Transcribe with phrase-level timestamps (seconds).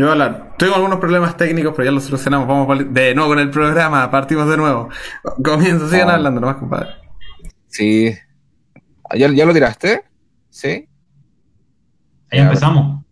[0.00, 0.54] Yo voy a hablar.
[0.56, 2.48] Tengo algunos problemas técnicos, pero ya los solucionamos.
[2.48, 4.10] Vamos de nuevo con el programa.
[4.10, 4.88] Partimos de nuevo.
[5.44, 6.88] Comienzo, sigan hablando nomás, compadre.
[7.66, 8.10] Sí.
[9.14, 10.04] ¿Ya, ¿Ya, lo tiraste?
[10.48, 10.88] ¿Sí?
[12.30, 13.04] Ahí empezamos.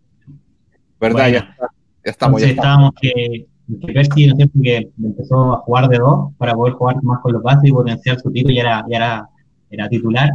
[0.99, 1.27] ¿Verdad?
[1.27, 1.55] Ya,
[2.01, 2.41] estamos.
[2.41, 3.45] ya estábamos que,
[3.81, 7.33] que Percy, ¿no sé, que empezó a jugar de dos para poder jugar más con
[7.33, 9.29] los bases y potenciar su tiro y era, ya era,
[9.69, 10.31] era titular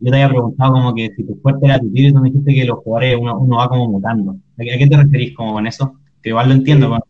[0.00, 2.30] yo te había preguntado como que si tu fuerte era tu tiro y tú me
[2.30, 4.32] dijiste que los jugadores uno, uno va como mutando.
[4.32, 5.94] ¿A qué te referís como con eso?
[6.22, 6.90] Que igual lo entiendo.
[6.92, 7.00] o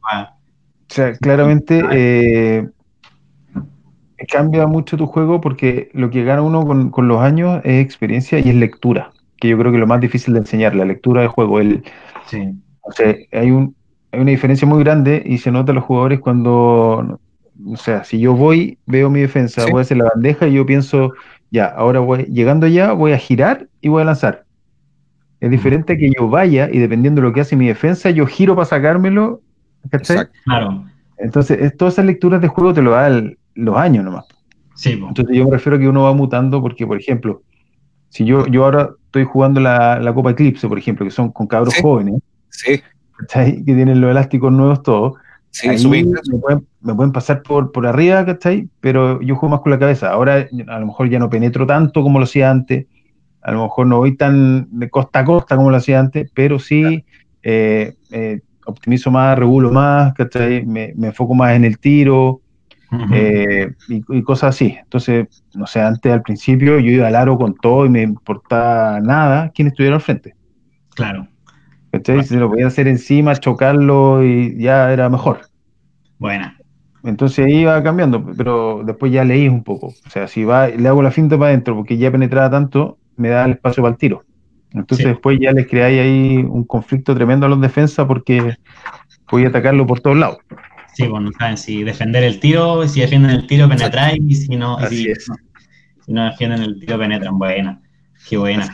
[0.88, 2.68] sea, claramente eh,
[4.28, 8.40] cambia mucho tu juego porque lo que gana uno con, con, los años es experiencia
[8.40, 11.22] y es lectura, que yo creo que es lo más difícil de enseñar, la lectura
[11.22, 11.60] de juego.
[11.60, 11.84] El,
[12.26, 12.54] sí.
[12.82, 13.76] O sea, hay, un,
[14.10, 17.20] hay una diferencia muy grande y se nota a los jugadores cuando,
[17.66, 20.66] o sea, si yo voy, veo mi defensa, voy a hacer la bandeja y yo
[20.66, 21.12] pienso
[21.50, 24.44] ya, ahora voy, llegando allá, voy a girar y voy a lanzar.
[25.40, 28.54] Es diferente que yo vaya y dependiendo de lo que hace mi defensa, yo giro
[28.54, 29.40] para sacármelo.
[30.44, 30.84] Claro.
[31.16, 34.26] Entonces, todas esas lecturas de juego te lo dan los años nomás.
[34.74, 37.42] Sí, Entonces, yo me refiero a que uno va mutando porque, por ejemplo,
[38.10, 41.74] si yo, yo ahora estoy jugando la, Copa Eclipse, por ejemplo, que son con cabros
[41.80, 42.20] jóvenes,
[42.50, 42.82] sí.
[43.28, 45.14] que tienen los elásticos nuevos todos,
[45.50, 48.68] Sí, me, pueden, pasar por, por arriba, ¿cachai?
[48.80, 50.10] Pero yo juego más con la cabeza.
[50.10, 52.86] Ahora a lo mejor ya no penetro tanto como lo hacía antes.
[53.42, 56.58] A lo mejor no voy tan de costa a costa como lo hacía antes, pero
[56.58, 57.04] sí
[57.42, 60.64] eh, eh, optimizo más, regulo más, ¿cachai?
[60.64, 62.40] Me, enfoco más en el tiro
[63.12, 64.76] eh, y, cosas así.
[64.80, 69.00] Entonces, no sé, antes al principio yo iba al aro con todo y me importaba
[69.00, 70.34] nada quién estuviera al frente.
[70.94, 71.26] Claro.
[71.92, 72.22] ¿Cachai?
[72.22, 75.49] Se lo podía hacer encima, chocarlo y ya era mejor.
[76.20, 76.56] Buena.
[77.02, 79.86] Entonces iba cambiando, pero después ya leí un poco.
[79.86, 83.30] O sea, si va, le hago la finta para adentro porque ya penetraba tanto, me
[83.30, 84.22] da el espacio para el tiro.
[84.72, 88.54] Entonces después ya les creáis ahí un conflicto tremendo a los defensas porque
[89.28, 90.38] podía atacarlo por todos lados.
[90.92, 94.78] Sí, bueno, saben si defender el tiro, si defienden el tiro penetráis y si no,
[94.88, 95.08] si,
[96.06, 97.38] no, defienden el tiro penetran.
[97.38, 97.80] Buena.
[98.28, 98.68] Qué buena.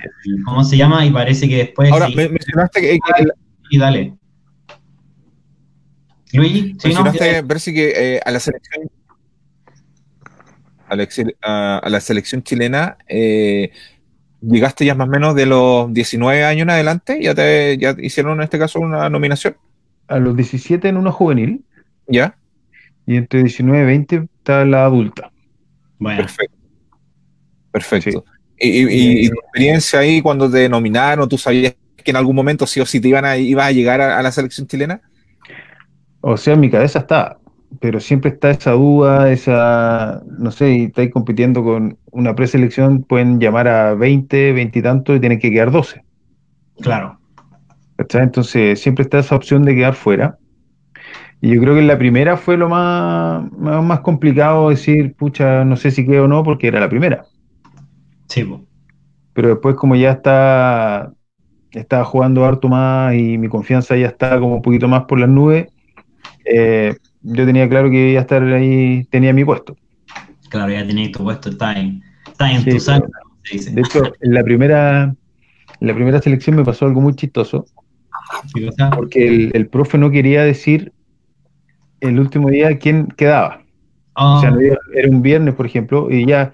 [0.44, 1.06] ¿Cómo se llama?
[1.06, 1.92] Y parece que después.
[1.92, 2.98] Ahora, me mencionaste que.
[3.70, 4.14] Y dale.
[6.32, 7.04] Luigi, ¿sí, no?
[7.04, 8.90] parece que eh, a la selección.
[10.88, 13.72] A la, selección chilena eh,
[14.40, 18.38] llegaste ya más o menos de los 19 años en adelante, ya te ya hicieron
[18.38, 19.56] en este caso una nominación.
[20.06, 21.64] A los 17 en una juvenil.
[22.06, 22.36] Ya.
[23.04, 25.32] Y entre 19 y 20 está la adulta.
[25.98, 26.22] Bueno.
[26.22, 26.56] Perfecto.
[27.72, 28.24] Perfecto.
[28.58, 32.86] Y, tu experiencia ahí cuando te nominaron, ¿tú sabías que en algún momento sí o
[32.86, 35.00] sí te iban a, ibas a llegar a, la selección chilena?
[36.28, 37.38] O sea, en mi cabeza está,
[37.78, 43.38] pero siempre está esa duda, esa, no sé, y estáis compitiendo con una preselección, pueden
[43.38, 46.02] llamar a 20, 20 y tanto y tienen que quedar 12.
[46.80, 47.20] Claro.
[47.96, 50.36] Entonces siempre está esa opción de quedar fuera.
[51.40, 55.76] Y yo creo que en la primera fue lo más, más complicado decir, pucha, no
[55.76, 57.24] sé si quedo o no, porque era la primera.
[58.26, 58.44] Sí,
[59.32, 61.12] Pero después como ya está,
[61.70, 65.28] estaba jugando harto más y mi confianza ya está como un poquito más por las
[65.28, 65.68] nubes,
[66.46, 69.76] eh, yo tenía claro que iba a estar ahí, tenía mi puesto.
[70.48, 73.10] Claro, ya tenía tu puesto, está en, está en tu sangre.
[73.50, 75.14] De hecho, en la primera,
[75.80, 77.66] en la primera selección me pasó algo muy chistoso.
[78.94, 80.92] Porque el, el, profe no quería decir
[82.00, 83.62] el último día quién quedaba.
[84.14, 84.76] O sea, ah.
[84.94, 86.52] era un viernes, por ejemplo, y ya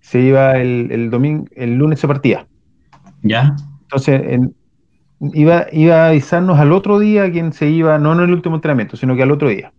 [0.00, 2.46] se iba el, domingo, el lunes se partía.
[3.22, 3.56] ¿Ya?
[3.82, 4.20] Entonces,
[5.32, 8.96] iba, iba a avisarnos al otro día quién se iba, no en el último entrenamiento,
[8.96, 9.72] sino que al otro día.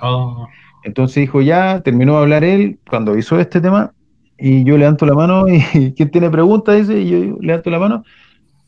[0.00, 0.48] Oh.
[0.84, 3.92] Entonces dijo, ya, terminó de hablar él cuando avisó este tema,
[4.38, 6.76] y yo levanto la mano, y ¿quién tiene preguntas?
[6.76, 8.04] Dice, y yo levanto la mano.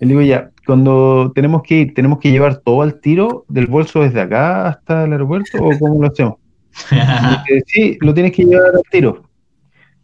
[0.00, 3.66] Y le digo, ya, cuando tenemos que ir, ¿tenemos que llevar todo al tiro del
[3.66, 6.34] bolso desde acá hasta el aeropuerto o cómo lo hacemos?
[7.66, 9.22] sí, lo tienes que llevar al tiro.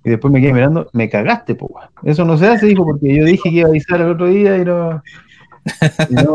[0.04, 1.74] Y después me quedé mirando, me cagaste, po.
[2.02, 4.58] Eso no se hace, dijo, porque yo dije que iba a avisar el otro día
[4.58, 5.02] y no.
[6.10, 6.34] No,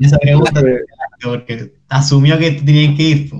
[0.00, 0.62] esa pregunta,
[1.22, 3.30] porque asumió que tenían que ir.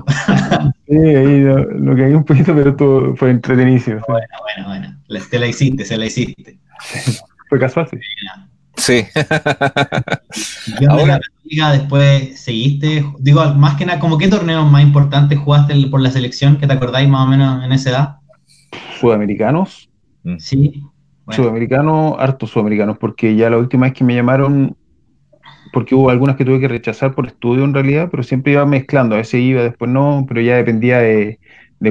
[0.89, 4.01] Sí, ahí lo, lo caí un poquito, pero todo fue entretenido.
[4.09, 5.01] Bueno, bueno, bueno.
[5.07, 6.59] La, te la hiciste, se la hiciste.
[7.49, 7.99] Fue casual, sí.
[8.77, 9.07] Sí.
[10.89, 16.01] Ahora, liga después seguiste, digo, más que nada, ¿como qué torneos más importantes jugaste por
[16.01, 18.19] la selección que te acordáis más o menos en esa edad?
[19.01, 19.89] sudamericanos.
[20.25, 20.37] Mm.
[21.31, 21.37] Sí.
[21.37, 24.77] Sudamericanos, hartos sudamericanos, porque ya la última vez que me llamaron,
[25.73, 29.15] porque hubo algunas que tuve que rechazar por estudio en realidad, pero siempre iba mezclando,
[29.15, 31.39] a veces iba, después no, pero ya dependía de,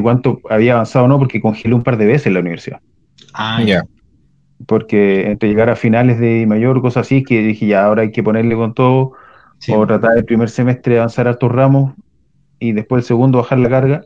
[0.02, 2.80] cuánto había avanzado o no, porque congelé un par de veces en la universidad.
[3.34, 3.84] Ah, ya.
[4.66, 8.24] Porque entre llegar a finales de mayor, cosas así, que dije ya, ahora hay que
[8.24, 9.14] ponerle con todo,
[9.70, 11.94] o tratar el primer semestre de avanzar a tus ramos
[12.60, 14.02] y después el segundo bajar la carga.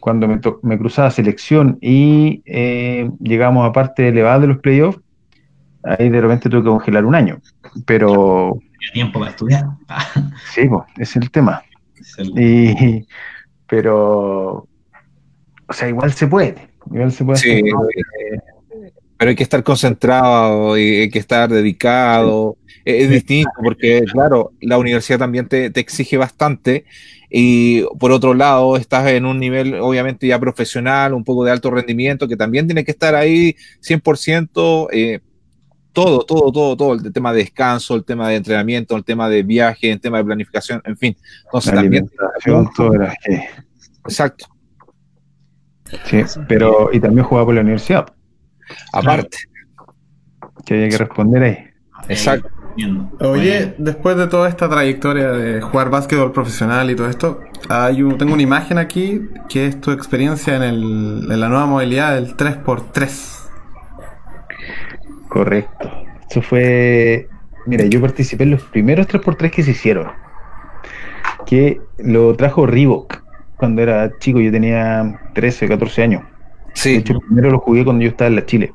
[0.00, 4.98] Cuando me, me cruzaba selección y eh, llegamos a parte elevada de los playoffs,
[5.84, 7.40] ahí de repente tuve que congelar un año.
[7.86, 8.58] Pero.
[8.92, 9.64] tiempo para estudiar.
[10.54, 11.62] sí, pues, es el tema.
[12.36, 13.06] Y,
[13.66, 14.66] pero.
[15.66, 16.56] O sea, igual se puede.
[16.90, 17.38] Igual se puede.
[17.38, 17.62] Sí,
[19.20, 22.56] pero hay que estar concentrado y hay que estar dedicado.
[22.86, 26.86] Es, distinto porque, claro, la universidad también te, exige bastante
[27.30, 31.70] y por otro lado estás en un nivel obviamente ya profesional, un poco de alto
[31.70, 34.88] rendimiento, que también tiene que estar ahí 100%.
[34.92, 35.20] Eh,
[35.92, 39.42] todo, todo, todo, todo, el tema de descanso, el tema de entrenamiento, el tema de
[39.42, 41.16] viaje, el tema de planificación, en fin.
[41.44, 42.10] Entonces también...
[44.04, 44.46] Exacto.
[46.04, 48.06] Sí, pero y también jugaba por la universidad.
[48.92, 49.38] Aparte.
[50.64, 51.58] Que había que responder ahí.
[52.08, 52.48] Exacto.
[53.20, 58.34] Oye, después de toda esta trayectoria de jugar básquetbol profesional y todo esto, hay tengo
[58.34, 63.40] una imagen aquí que es tu experiencia en, el, en la nueva modalidad del 3x3.
[65.28, 65.90] Correcto.
[66.28, 67.28] Eso fue.
[67.66, 70.08] Mira, yo participé en los primeros 3x3 que se hicieron.
[71.46, 73.22] Que lo trajo Reebok
[73.56, 74.40] cuando era chico.
[74.40, 76.22] Yo tenía 13, 14 años.
[76.74, 76.92] Sí.
[76.92, 78.72] De hecho, primero lo jugué cuando yo estaba en la Chile.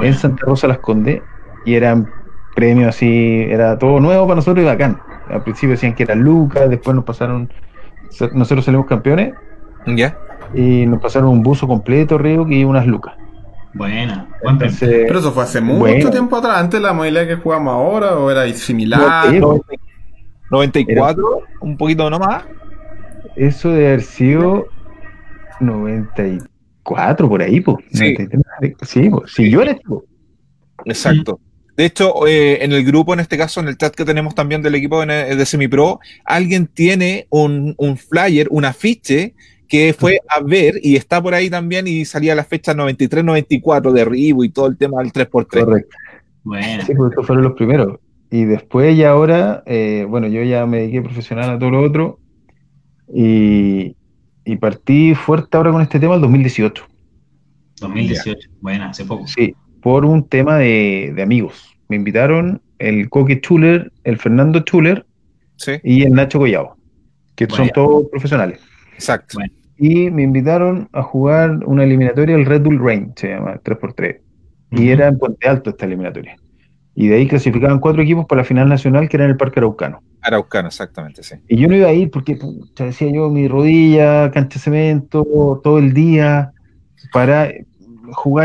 [0.00, 1.22] En Santa Rosa las Condes.
[1.64, 2.08] Y eran
[2.58, 3.46] premios así.
[3.48, 4.98] Era todo nuevo para nosotros y bacán.
[5.28, 6.68] Al principio decían que eran lucas.
[6.68, 7.48] Después nos pasaron.
[8.32, 9.34] Nosotros salimos campeones.
[9.86, 10.18] Ya.
[10.54, 13.14] Y nos pasaron un buzo completo, Reebok y unas lucas.
[13.74, 14.26] Buena,
[14.80, 18.48] Pero eso fue hace mucho tiempo atrás, antes la modalidad que jugamos ahora, o era
[18.54, 19.32] similar.
[20.50, 22.44] 94, un poquito nomás.
[23.36, 24.66] Eso de haber sido
[25.60, 27.76] 94 por ahí, pues.
[27.92, 28.16] Sí,
[28.82, 29.76] sí, si yo era
[30.84, 31.38] Exacto.
[31.78, 34.62] De hecho, eh, en el grupo, en este caso, en el chat que tenemos también
[34.62, 39.36] del equipo de, de Semipro, alguien tiene un, un flyer, un afiche
[39.68, 44.04] que fue a ver y está por ahí también y salía la fecha 93-94 de
[44.04, 45.46] Ribu y todo el tema del 3x3.
[45.46, 45.96] Correcto.
[46.42, 46.84] Bueno.
[46.84, 48.00] Sí, pues estos fueron los primeros.
[48.28, 52.18] Y después y ahora, eh, bueno, yo ya me dediqué profesional a todo lo otro
[53.14, 53.94] y,
[54.44, 56.84] y partí fuerte ahora con este tema el 2018.
[57.82, 59.28] 2018, bueno, hace poco.
[59.28, 59.54] Sí,
[59.88, 61.74] por un tema de, de amigos.
[61.88, 65.06] Me invitaron el Coque Chuler, el Fernando Chuler
[65.82, 66.76] y el Nacho Collado,
[67.34, 68.60] que son todos profesionales.
[68.92, 69.38] Exacto
[69.78, 74.18] y me invitaron a jugar una eliminatoria, el Red Bull Rain, se llama 3x3.
[74.72, 76.36] Y era en Puente Alto esta eliminatoria.
[76.94, 79.60] Y de ahí clasificaban cuatro equipos para la final nacional que era en el Parque
[79.60, 80.02] Araucano.
[80.20, 81.36] Araucano, exactamente, sí.
[81.48, 82.36] Y yo no iba a ir porque,
[82.74, 86.52] ya decía yo, mi rodilla, cancha de cemento, todo el día,
[87.12, 87.50] para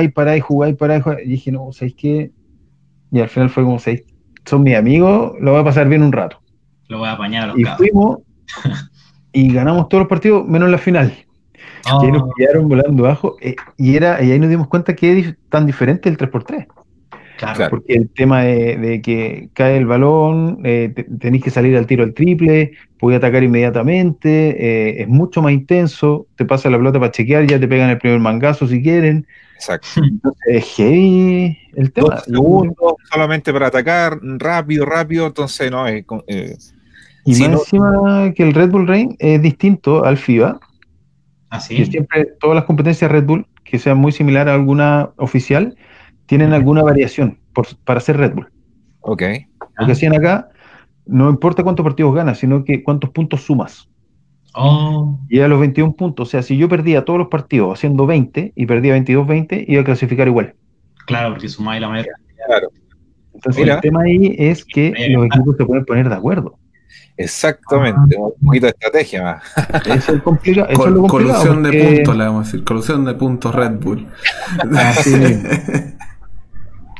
[0.01, 0.75] y parar y jugar
[1.24, 2.31] y dije, no, ¿sabéis qué?
[3.12, 4.04] Y al final fue como, ¿sabéis?
[4.45, 6.42] Son mis amigos, lo voy a pasar bien un rato.
[6.88, 8.19] Lo voy a apañar a los Y fuimos,
[9.32, 11.13] y ganamos todos los partidos menos la final.
[12.01, 12.29] Que nos ah.
[12.36, 16.08] pillaron volando abajo eh, y, era, y ahí nos dimos cuenta que es tan diferente
[16.08, 16.67] el 3x3.
[17.38, 17.70] Claro.
[17.70, 22.13] Porque el tema de, que cae el balón, eh, tenéis que salir al tiro al
[22.13, 27.46] triple, podéis atacar inmediatamente, eh, es mucho más intenso, te pasa la pelota para chequear,
[27.48, 29.27] ya te pegan el primer mangazo si quieren.
[29.63, 29.88] Exacto.
[29.96, 32.22] Entonces es heavy el tema.
[33.12, 36.05] solamente para atacar, rápido, rápido, entonces no es.
[37.25, 40.60] y más encima que el Red Bull Rain es distinto al FIBA,
[41.50, 41.82] Así.
[41.82, 45.77] ¿Ah, siempre todas las competencias Red Bull, que sean muy similar a alguna oficial,
[46.25, 47.38] tienen alguna variación
[47.86, 48.50] para ser Red Bull.
[49.01, 49.22] Ok.
[49.77, 50.50] Lo que hacían acá,
[51.05, 53.88] no importa cuántos partidos ganas, sino que cuántos puntos sumas.
[54.53, 55.19] Oh.
[55.29, 58.53] Y a los 21 puntos, o sea, si yo perdía todos los partidos haciendo 20
[58.55, 60.53] y perdía 22-20, iba a clasificar igual.
[61.05, 62.10] Claro, porque sumáis la manera.
[62.48, 62.69] Claro.
[63.33, 66.57] Entonces, el tema ahí es que los equipos se pueden poner de acuerdo.
[67.17, 69.43] Exactamente, un poquito de estrategia más.
[69.86, 70.67] Eso es complicado.
[71.07, 72.63] colusión de puntos, le vamos a decir.
[72.63, 74.07] Colusión de puntos Red Bull.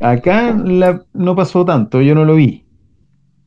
[0.02, 0.54] Acá
[1.14, 2.66] no pasó tanto, yo no lo vi.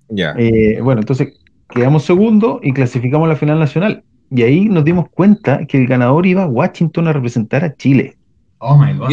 [0.09, 0.35] Ya.
[0.39, 1.35] Eh, bueno, entonces
[1.69, 4.05] quedamos segundo y clasificamos a la final nacional.
[4.31, 8.17] Y ahí nos dimos cuenta que el ganador iba a Washington a representar a Chile.
[8.59, 9.11] Oh my God.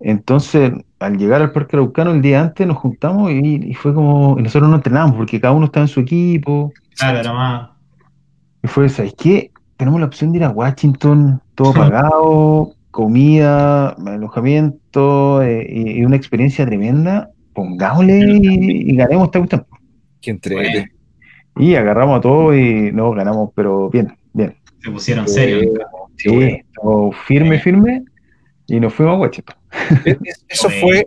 [0.00, 4.42] Entonces, al llegar al Parque Araucano el día antes nos juntamos y, fue como, y
[4.42, 6.72] nosotros no entrenamos porque cada uno estaba en su equipo.
[6.96, 7.70] Claro, más.
[8.62, 9.50] Y fue, ¿sabes qué?
[9.76, 16.66] Tenemos la opción de ir a Washington, todo pagado, comida, alojamiento eh, y, una experiencia
[16.66, 17.30] tremenda.
[17.54, 19.66] Pongámosle y, ganemos esta cuestión.
[20.20, 20.95] Qué entrete.
[21.56, 24.56] Y agarramos a todo y no ganamos, pero bien, bien.
[24.82, 25.74] Se pusieron serios.
[26.16, 26.62] Sí,
[27.26, 28.04] firme, firme,
[28.66, 29.56] y nos fuimos a Washington.
[30.48, 31.06] Eso fue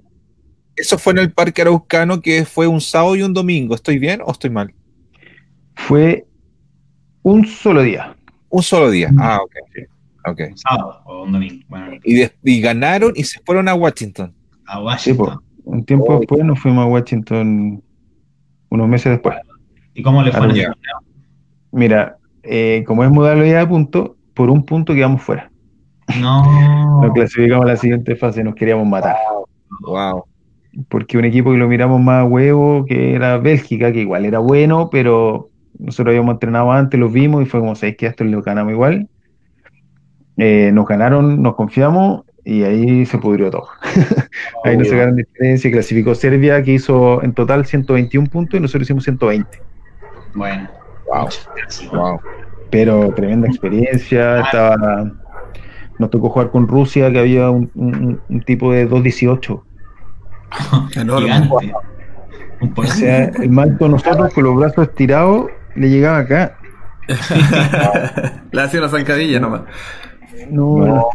[0.75, 3.75] Eso fue en el Parque Araucano, que fue un sábado y un domingo.
[3.75, 4.73] ¿Estoy bien o estoy mal?
[5.75, 6.25] Fue
[7.21, 8.15] un solo día.
[8.49, 9.11] Un solo día.
[9.19, 10.31] Ah, ok.
[10.31, 10.47] okay.
[10.55, 11.65] Sábado o un domingo.
[12.03, 14.33] Y, ganaron y se fueron a Washington.
[14.65, 15.41] A Washington.
[15.65, 16.19] un tiempo oh.
[16.19, 17.83] después nos fuimos a Washington,
[18.69, 19.35] unos meses después.
[19.99, 20.47] ¿Y cómo le fue?
[21.73, 25.51] Mira, eh, como es modalidad de punto, por un punto quedamos fuera.
[26.21, 27.01] No.
[27.01, 29.15] Nos clasificamos a la siguiente fase, nos queríamos matar.
[29.81, 30.23] Wow.
[30.87, 34.89] Porque un equipo que lo miramos más huevo, que era Bélgica, que igual era bueno,
[34.89, 38.71] pero nosotros habíamos entrenado antes, los vimos y fue como, ¿sabéis que esto lo ganamos
[38.71, 39.07] igual?
[40.37, 43.67] Eh, nos ganaron, nos confiamos y ahí se pudrió todo.
[44.63, 49.03] ahí nos sacaron diferencia, clasificó Serbia, que hizo en total 121 puntos y nosotros hicimos
[49.03, 49.68] 120.
[50.33, 50.69] Bueno.
[51.91, 52.19] Wow.
[52.69, 55.11] Pero tremenda experiencia, estaba
[55.99, 59.61] nos tocó jugar con Rusia, que había un, tipo de 2.18.
[60.95, 61.49] Enorme.
[62.75, 66.57] O sea, el manto nosotros con los brazos estirados le llegaba acá.
[68.51, 69.61] le hacía una zancadilla nomás.
[70.49, 71.09] No, no,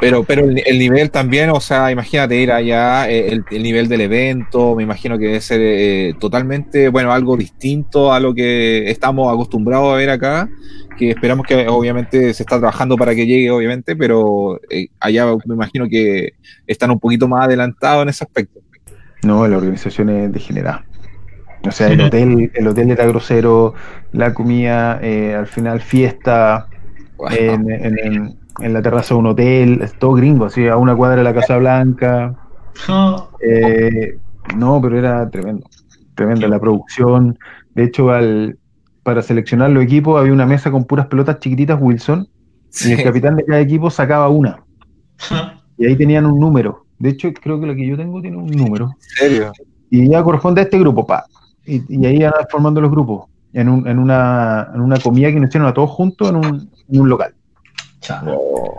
[0.00, 4.76] pero, pero el, nivel también, o sea, imagínate ir allá, eh, el, nivel del evento,
[4.76, 9.92] me imagino que debe ser eh, totalmente, bueno, algo distinto a lo que estamos acostumbrados
[9.92, 10.48] a ver acá,
[10.96, 15.54] que esperamos que obviamente se está trabajando para que llegue, obviamente, pero eh, allá me
[15.54, 16.34] imagino que
[16.66, 18.60] están un poquito más adelantados en ese aspecto.
[19.24, 20.84] No, la organización es degenerada.
[21.64, 23.74] O sea, el hotel, el hotel era grosero,
[24.12, 25.00] la comida,
[25.36, 26.68] al final fiesta,
[27.30, 31.24] en en la terraza de un hotel, es todo gringo, así, a una cuadra de
[31.24, 32.34] la Casa Blanca.
[33.42, 34.18] Eh,
[34.56, 35.66] no, pero era tremendo,
[36.14, 37.36] tremenda la producción.
[37.74, 38.56] De hecho, al,
[39.02, 42.28] para seleccionar los equipos había una mesa con puras pelotas chiquititas Wilson,
[42.84, 44.62] y el capitán de cada equipo sacaba una.
[45.78, 46.86] y ahí tenían un número.
[46.98, 48.86] De hecho, creo que la que yo tengo tiene un número.
[48.86, 49.52] ¿En serio?
[49.90, 51.24] Y ya corresponde a este grupo, pa.
[51.64, 53.26] Y, ahí iban formando los grupos.
[53.52, 56.70] En, un, en, una, en una comida que nos hicieron a todos juntos en un,
[56.88, 57.34] en un local.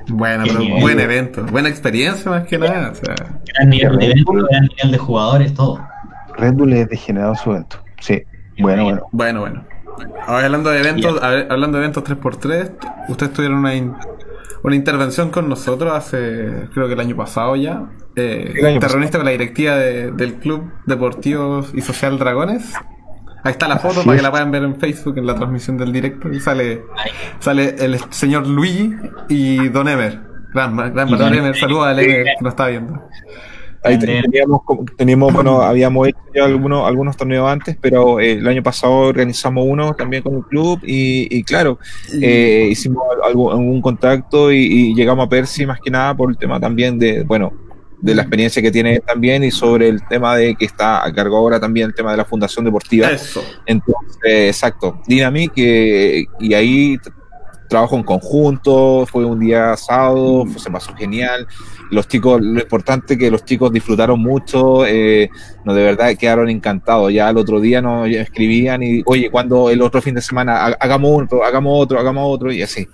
[0.07, 2.93] Bueno, pero buen evento, buena experiencia más que nada.
[3.53, 5.85] gran nivel de evento, gran nivel de jugadores, todo.
[6.37, 7.77] Red Bull es degenerado su evento.
[7.99, 8.23] Sí,
[8.59, 9.01] bueno, bueno.
[9.11, 9.65] Bueno, bueno.
[10.25, 12.71] Ahora, hablando de eventos, hablando de eventos 3x3,
[13.09, 13.73] ustedes tuvieron una,
[14.63, 17.89] una intervención con nosotros hace, creo que el año pasado ya.
[18.15, 22.73] Eh, con la directiva del Club Deportivo y Social Dragones.
[23.43, 25.91] Ahí está la foto para que la puedan ver en Facebook en la transmisión del
[25.91, 26.31] directo.
[26.31, 26.83] Y sale,
[27.39, 28.93] sale el señor Luigi
[29.29, 30.19] y Don Emer.
[30.53, 33.01] Gran, gran Don Emer, saludos a Emer que nos está viendo.
[33.81, 34.61] Ahí teníamos,
[34.97, 39.65] teníamos, bueno, habíamos hecho ya algunos, algunos torneos antes, pero eh, el año pasado organizamos
[39.65, 41.79] uno también con el club y, y claro,
[42.21, 46.59] eh, hicimos algún, contacto y, y, llegamos a Percy más que nada por el tema
[46.59, 47.53] también de, bueno,
[48.01, 51.37] de la experiencia que tiene también y sobre el tema de que está a cargo
[51.37, 53.09] ahora también el tema de la Fundación Deportiva.
[53.09, 53.43] Eso.
[53.65, 55.01] Entonces, exacto.
[55.07, 56.97] Dynamic, que y ahí
[57.69, 61.47] trabajo en conjunto, fue un día sábado, se pasó genial.
[61.91, 65.29] Los chicos, lo importante es que los chicos disfrutaron mucho, eh,
[65.65, 67.13] no, de verdad quedaron encantados.
[67.13, 71.23] Ya el otro día nos escribían y, oye, cuando el otro fin de semana hagamos
[71.23, 72.87] otro, hagamos otro, hagamos otro, y así.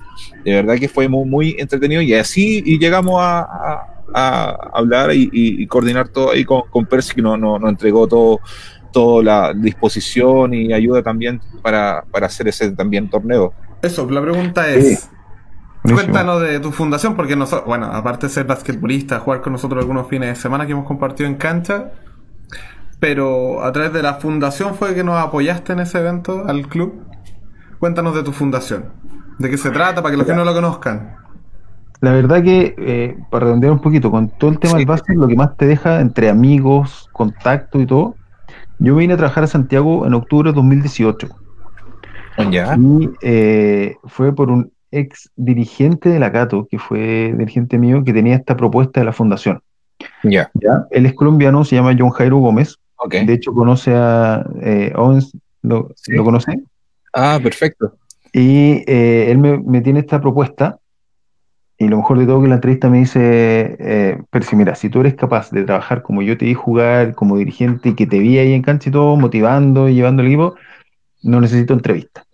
[0.43, 5.65] De verdad que fue muy, muy entretenido y así y llegamos a a hablar y,
[5.67, 8.39] coordinar todo ahí con, con Percy, que nos no, no entregó todo,
[8.95, 13.53] toda la disposición y ayuda también para, para hacer ese también torneo.
[13.81, 15.09] Eso, la pregunta es,
[15.83, 20.07] cuéntanos de tu fundación, porque nosotros, bueno, aparte de ser basquetbolista, jugar con nosotros algunos
[20.07, 21.91] fines de semana que hemos compartido en cancha,
[23.01, 27.03] pero a través de la fundación fue que nos apoyaste en ese evento al club.
[27.79, 28.93] Cuéntanos de tu fundación,
[29.37, 31.24] de qué se trata, para que los que no lo conozcan.
[32.01, 35.27] La verdad que, eh, para redondear un poquito, con todo el tema del básquet, lo
[35.27, 38.15] que más te deja entre amigos, contacto y todo,
[38.79, 41.29] yo vine a trabajar a Santiago en octubre de 2018.
[42.51, 42.75] ¿Ya?
[42.77, 48.13] Y eh, fue por un ex dirigente de la Cato, que fue dirigente mío, que
[48.13, 49.61] tenía esta propuesta de la fundación.
[50.23, 50.51] Ya.
[50.55, 50.85] ¿Ya?
[50.91, 52.77] Él es colombiano, se llama John Jairo Gómez.
[53.09, 56.59] De hecho, conoce a eh, Owens, ¿lo, conoce?
[57.13, 57.95] Ah, perfecto.
[58.33, 60.79] Y él me, me, tiene esta propuesta
[61.77, 65.01] y lo mejor de todo que la entrevista me dice, eh, Percy, mira, si tú
[65.01, 68.37] eres capaz de trabajar como yo te vi jugar, como dirigente, y que te vi
[68.37, 70.55] ahí en cancha y todo, motivando y llevando el equipo,
[71.21, 72.25] no necesito entrevista.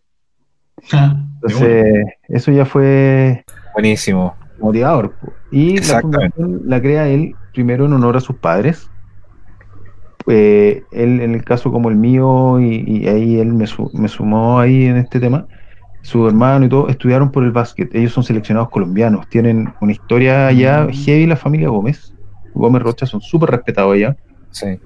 [0.93, 3.43] Ah, Entonces, eso ya fue...
[3.73, 4.35] Buenísimo.
[4.59, 5.15] Motivador.
[5.51, 8.91] Y la fundación la crea él primero en honor a sus padres.
[10.27, 14.85] Eh, él, en el caso como el mío, y, ahí él me, me sumó ahí
[14.85, 15.47] en este tema,
[16.01, 17.93] su hermano y todo, estudiaron por el básquet.
[17.93, 20.93] Ellos son seleccionados colombianos, tienen una historia allá mm.
[20.93, 22.13] heavy la familia Gómez.
[22.53, 24.15] Gómez Rocha, son súper respetados allá.
[24.49, 24.79] Sí.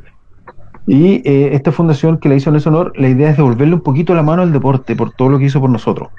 [0.87, 3.81] Y eh, esta fundación que le hizo en ese honor, la idea es devolverle un
[3.81, 6.09] poquito la mano al deporte por todo lo que hizo por nosotros.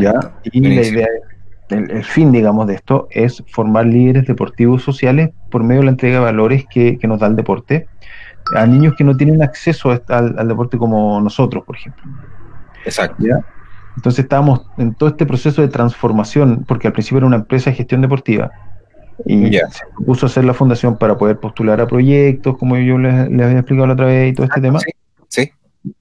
[0.00, 0.34] ¿ya?
[0.44, 1.08] Y la idea,
[1.70, 6.18] el, fin, digamos, de esto es formar líderes deportivos sociales por medio de la entrega
[6.18, 7.86] de valores que, que nos da el deporte
[8.54, 12.02] a niños que no tienen acceso al, al, deporte como nosotros, por ejemplo.
[12.84, 13.24] Exacto.
[13.24, 13.40] ¿Ya?
[13.96, 17.76] Entonces estábamos en todo este proceso de transformación, porque al principio era una empresa de
[17.76, 18.50] gestión deportiva,
[19.26, 23.14] y se puso a hacer la fundación para poder postular a proyectos, como yo les,
[23.14, 24.78] había explicado la otra vez, y todo este ah, tema.
[25.28, 25.50] Sí.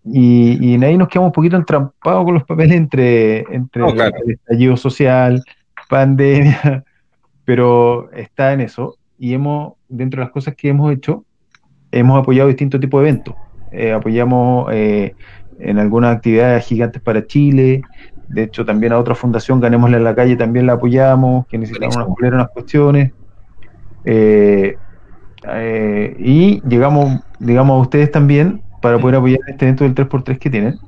[0.06, 4.78] Y, y ahí nos quedamos un poquito entrampados con los papeles entre, entre el estallido
[4.78, 5.44] social,
[5.90, 6.84] pandemia,
[7.46, 8.96] pero está en eso.
[9.18, 11.26] Y hemos, dentro de las cosas que hemos hecho,
[11.92, 13.36] hemos apoyado distintos tipos de eventos.
[13.72, 15.16] Eh, apoyamos eh,
[15.60, 17.82] en algunas actividades gigantes para Chile.
[18.28, 21.96] De hecho, también a otra fundación, Ganémosle en la calle, también la apoyamos, que necesitamos
[21.96, 23.12] unas, unas cuestiones.
[24.06, 24.76] Eh,
[26.20, 30.80] y llegamos, digamos, a ustedes también para poder apoyar este evento del 3x3 que tienen.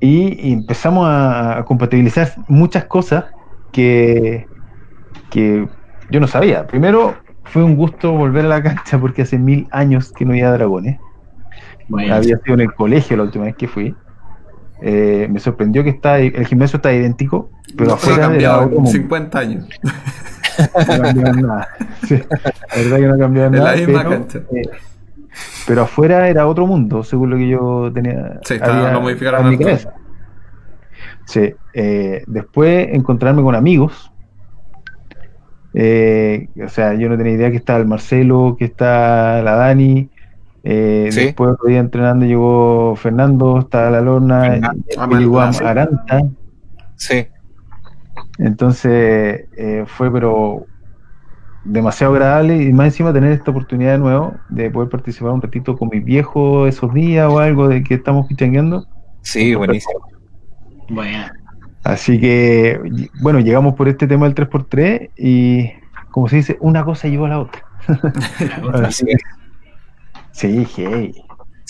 [0.00, 3.26] Y, empezamos a, compatibilizar muchas cosas
[3.70, 4.46] que,
[5.28, 5.68] que
[6.10, 6.66] yo no sabía.
[6.66, 10.48] Primero, fue un gusto volver a la cancha porque hace mil años que no iba
[10.48, 10.52] a
[11.92, 13.94] Había sido en el colegio la última vez que fui.
[14.82, 19.38] Eh, me sorprendió que está el gimnasio está idéntico, pero afuera ha cambiado en 50
[19.38, 19.68] años.
[20.60, 21.68] No ha cambiado nada.
[22.10, 23.70] la verdad que no ha cambiado nada.
[23.70, 24.38] la misma pero, cancha.
[24.54, 24.62] Eh,
[25.66, 28.40] pero afuera era otro mundo, según lo que yo tenía.
[28.42, 29.94] Sí, estaba, lo modificaron en mi cabeza.
[31.24, 34.10] Sí, eh, después encontrarme con amigos
[35.74, 40.10] eh, o sea, yo no tenía idea que estaba el Marcelo, que está la Dani.
[40.62, 46.20] Eh, Después otro día entrenando llegó Fernando, estaba la Lorna, el Aranta.
[46.96, 47.26] Sí.
[48.38, 50.66] Entonces eh, fue pero
[51.64, 55.76] demasiado agradable y más encima tener esta oportunidad de nuevo de poder participar un ratito
[55.76, 58.86] con mis viejos esos días o algo de que estamos pichangueando.
[59.22, 60.00] Sí, buenísimo.
[60.88, 61.26] Bueno.
[61.82, 62.78] Así que,
[63.22, 65.70] bueno, llegamos por este tema del 3x3 y,
[66.10, 67.64] como se dice, una cosa llevó a la otra.
[70.32, 71.12] sí, hey.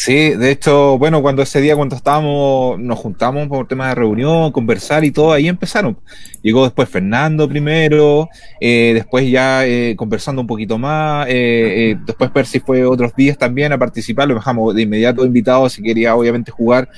[0.02, 4.50] Sí, de hecho, bueno, cuando ese día, cuando estábamos, nos juntamos por temas de reunión,
[4.50, 5.98] conversar y todo, ahí empezaron.
[6.40, 8.30] Llegó después Fernando primero,
[8.62, 13.74] eh, después ya eh, conversando un poquito más, eh, después Percy fue otros días también
[13.74, 16.88] a participar, lo dejamos de inmediato invitado si quería obviamente jugar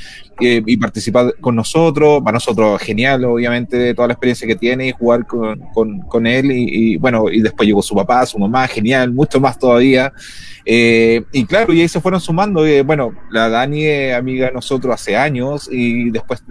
[0.41, 5.27] y participar con nosotros, para nosotros genial, obviamente, toda la experiencia que tiene y jugar
[5.27, 9.41] con, con, con él y, bueno, y después llegó su papá, su mamá, genial, mucho
[9.41, 10.13] más todavía.
[10.65, 15.17] y claro, y ahí se fueron sumando, bueno, la Dani es amiga de nosotros hace
[15.17, 16.43] años y después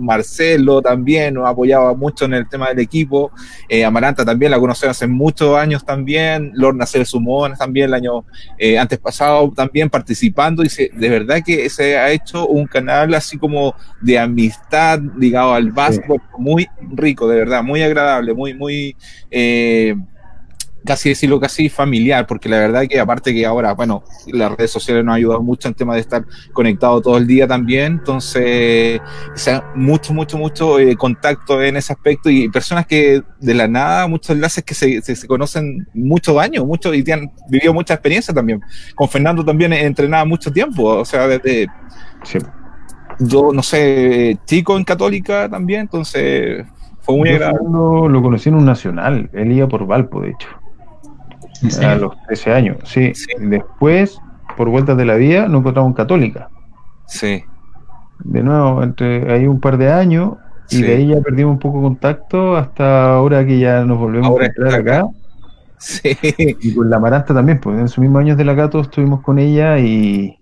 [0.00, 3.30] Marcelo también nos apoyaba mucho en el tema del equipo.
[3.68, 6.52] Eh, Amaranta también la conocí hace muchos años también.
[6.54, 8.24] Lorna se sumó también el año
[8.58, 13.29] eh, antes pasado también participando y de verdad que se ha hecho un canal así
[13.38, 18.96] como de amistad ligado al básquetbol muy rico, de verdad, muy agradable, muy, muy...
[19.30, 19.94] Eh,
[20.84, 25.04] casi decirlo casi familiar, porque la verdad que aparte que ahora, bueno, las redes sociales
[25.04, 29.00] nos han ayudado mucho en tema de estar conectado todo el día también, entonces,
[29.32, 33.68] o sea, mucho, mucho, mucho eh, contacto en ese aspecto y personas que de la
[33.68, 38.32] nada, muchos enlaces que se, se, conocen muchos años, mucho y han vivido mucha experiencia
[38.32, 38.60] también.
[38.94, 41.68] Con Fernando también he entrenado mucho tiempo, o sea, desde...
[43.20, 46.66] Yo, no sé, chico en Católica también, entonces
[47.00, 47.68] fue muy agradable.
[47.70, 50.48] Lo conocí en un nacional, él iba por Valpo, de hecho
[51.82, 53.12] a los 13 años, sí.
[53.38, 54.18] Después,
[54.56, 56.48] por vueltas de la vida, nos encontramos en Católica.
[57.06, 57.44] Sí.
[58.20, 60.36] De nuevo, entre ahí un par de años,
[60.70, 64.44] y de ahí ya perdimos un poco contacto hasta ahora que ya nos volvemos a
[64.44, 65.06] encontrar acá.
[65.76, 66.16] Sí.
[66.38, 69.38] Y con la Maranta también, pues en sus mismos años de la Cato estuvimos con
[69.38, 70.39] ella y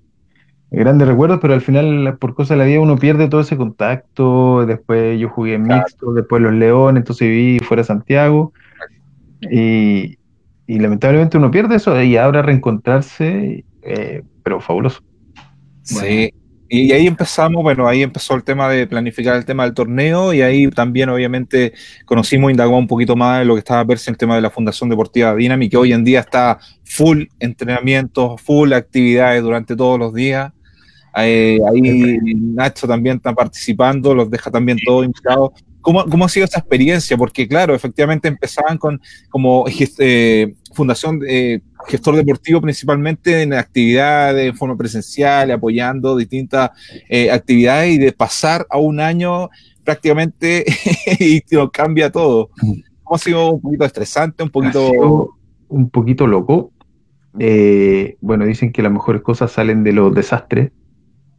[0.70, 4.66] grandes recuerdos, pero al final por cosas de la vida uno pierde todo ese contacto.
[4.66, 8.52] Después yo jugué en mixto, después los Leones, entonces viví fuera de Santiago.
[9.50, 10.18] Y,
[10.66, 15.02] y lamentablemente uno pierde eso y ahora reencontrarse, eh, pero fabuloso.
[15.82, 16.30] Sí,
[16.70, 20.42] y ahí empezamos, bueno, ahí empezó el tema de planificar el tema del torneo y
[20.42, 21.72] ahí también obviamente
[22.04, 24.90] conocimos, indagamos un poquito más de lo que estaba verse el tema de la Fundación
[24.90, 30.52] Deportiva Dynamic, que hoy en día está full entrenamientos, full actividades durante todos los días.
[31.16, 35.50] Eh, ahí Nacho también está participando, los deja también todos invitados.
[35.80, 37.16] ¿Cómo, ¿Cómo, ha sido esa experiencia?
[37.16, 39.64] Porque, claro, efectivamente empezaban con como
[39.98, 46.70] eh, fundación eh, gestor deportivo principalmente en actividades de forma presencial, apoyando distintas
[47.08, 49.48] eh, actividades y de pasar a un año
[49.84, 50.64] prácticamente
[51.18, 52.50] y lo cambia todo.
[52.58, 55.36] ¿Cómo ha sido un poquito estresante, un poquito...
[55.68, 56.72] un poquito loco.
[57.38, 60.72] Eh, bueno, dicen que las mejores cosas salen de los desastres.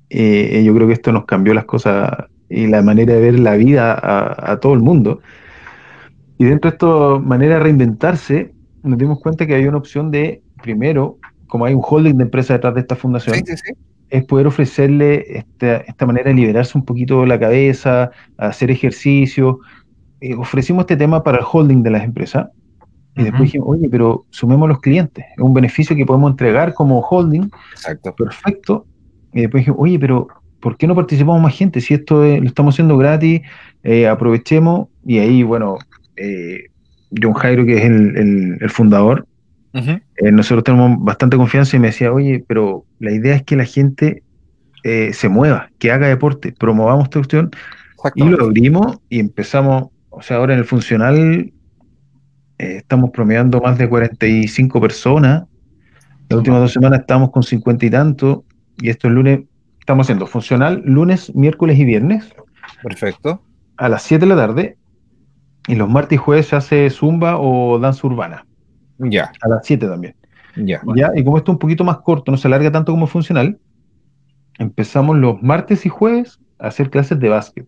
[0.10, 2.12] Eh, yo creo que esto nos cambió las cosas
[2.50, 5.22] y la manera de ver la vida a, todo el mundo.
[6.38, 10.42] Y dentro de esta manera de reinventarse, nos dimos cuenta que hay una opción de,
[10.64, 11.18] primero,
[11.48, 13.36] como hay un holding de empresa detrás de esta fundación,
[14.10, 19.60] es poder ofrecerle esta, esta, manera de liberarse un poquito la cabeza, hacer ejercicio.
[20.22, 22.50] Eh, ofrecimos este tema para el holding de las empresas.
[23.16, 25.26] Y después dijimos, oye, pero sumemos los clientes.
[25.36, 27.50] Es un beneficio que podemos entregar como holding.
[27.74, 28.16] Exacto.
[28.16, 28.86] Perfecto.
[29.34, 30.28] Y después dijimos, oye, pero
[30.60, 31.82] ¿por qué no participamos más gente?
[31.82, 33.42] Si esto lo estamos haciendo gratis,
[33.84, 34.88] eh, aprovechemos.
[35.06, 35.78] Y ahí, bueno,
[36.16, 36.66] eh,
[37.22, 39.26] John Jairo, que es el, el fundador,
[39.74, 43.66] eh, nosotros tenemos bastante confianza y me decía, oye, pero la idea es que la
[43.66, 44.24] gente
[44.84, 47.52] eh, se mueva, que haga deporte, promovamos esta cuestión
[48.16, 51.52] y lo abrimos y empezamos, o sea, ahora en el funcional
[52.58, 55.44] estamos promediando más de 45 personas,
[56.30, 58.44] las últimas dos semanas estamos con 50 y tanto
[58.82, 59.42] y esto el lunes
[59.80, 62.34] estamos haciendo funcional lunes, miércoles y viernes.
[62.84, 63.42] Perfecto.
[63.78, 64.78] A las 7 de la tarde
[65.68, 68.46] y los martes y jueves se hace zumba o danza urbana.
[69.00, 69.32] Ya.
[69.42, 70.16] A las 7 también.
[70.56, 70.82] Ya.
[70.96, 71.12] ya.
[71.16, 73.58] Y como esto es un poquito más corto, no se alarga tanto como funcional,
[74.60, 77.68] empezamos los martes y jueves a hacer clases de básquet.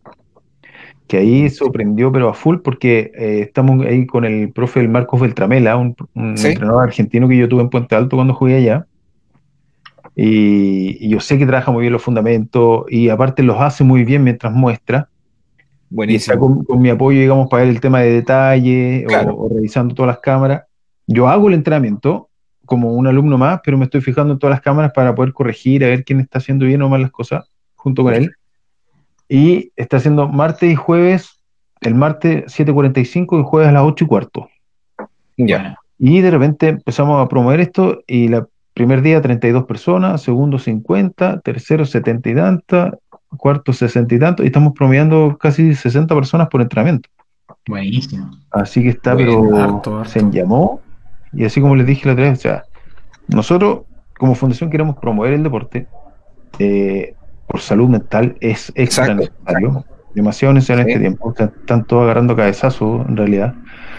[1.07, 5.75] Que ahí sorprendió, pero a full, porque eh, estamos ahí con el profe Marcos Beltramela,
[5.75, 8.85] un, entrenador argentino que yo tuve en Puente Alto cuando jugué allá.
[10.15, 14.23] Y, yo sé que trabaja muy bien los fundamentos y aparte los hace muy bien
[14.23, 15.09] mientras muestra.
[15.89, 16.65] Buenísimo.
[16.65, 20.63] con, mi apoyo, digamos, para ver el tema de detalle o, revisando todas las cámaras.
[21.07, 22.29] Yo hago el entrenamiento
[22.65, 25.83] como un alumno más, pero me estoy fijando en todas las cámaras para poder corregir,
[25.83, 28.31] a ver quién está haciendo bien o mal las cosas junto con él.
[29.27, 31.41] Y está haciendo martes y jueves,
[31.81, 34.49] el martes 7.45 y jueves a las 8 y cuarto.
[35.37, 35.77] Ya.
[35.97, 41.39] Y de repente empezamos a promover esto y el primer día 32 personas, segundo 50,
[41.41, 42.93] tercero 70 y tantas,
[43.37, 47.09] cuarto 60 y tanto, y estamos promediando casi 60 personas por entrenamiento.
[47.67, 48.31] Buenísimo.
[48.51, 50.81] Así que está, pero se llamó
[51.33, 52.63] y así como les dije la otra vez, o sea,
[53.27, 53.81] nosotros
[54.17, 55.87] como fundación queremos promover el deporte
[56.59, 57.15] eh,
[57.47, 63.05] por salud mental, es extra necesario, demasiado necesario en este tiempo, están, todos agarrando cabezazo
[63.07, 63.55] en realidad.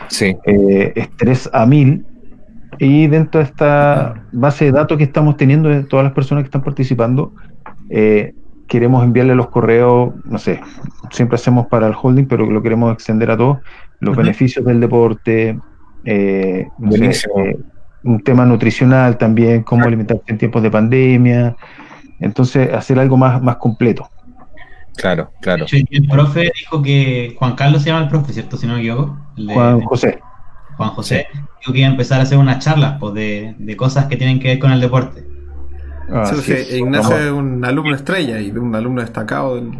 [0.09, 0.37] Sí.
[0.45, 2.05] Eh, estrés a mil.
[2.85, 6.47] Y dentro de esta base de datos que estamos teniendo de todas las personas que
[6.47, 7.33] están participando,
[7.89, 8.35] eh,
[8.67, 10.61] queremos enviarle los correos, no sé,
[11.13, 13.59] siempre hacemos para el holding, pero lo queremos extender a todos,
[14.01, 15.61] los beneficios del deporte,
[16.05, 17.57] eh, eh,
[18.03, 21.57] un tema nutricional también, cómo alimentarse en tiempos de pandemia.
[22.19, 24.11] Entonces, hacer algo más, más completo.
[24.97, 25.67] Claro, claro.
[25.71, 28.57] el profe dijo que Juan Carlos se llama el profe, ¿cierto?
[28.57, 29.17] Si no me equivoco.
[29.37, 30.19] Juan José.
[30.77, 31.27] Juan José.
[31.61, 34.49] Dijo que iba a empezar a hacer unas charlas pues, de, cosas que tienen que
[34.49, 35.25] ver con el deporte.
[36.71, 39.57] Ignacio es un alumno estrella y un alumno destacado.
[39.57, 39.71] Del...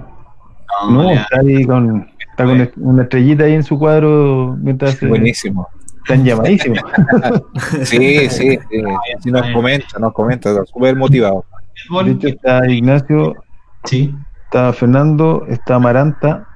[0.89, 5.01] No, está ahí con, está con una estrellita ahí en su cuadro mientras.
[5.01, 5.69] Buenísimo.
[6.05, 6.81] Están llamadísimos.
[7.85, 8.59] sí, sí,
[9.21, 11.45] sí, nos comenta, nos comenta, está súper motivado.
[12.05, 13.37] De hecho está Ignacio,
[13.85, 14.15] sí.
[14.45, 16.49] está Fernando, está Amaranta.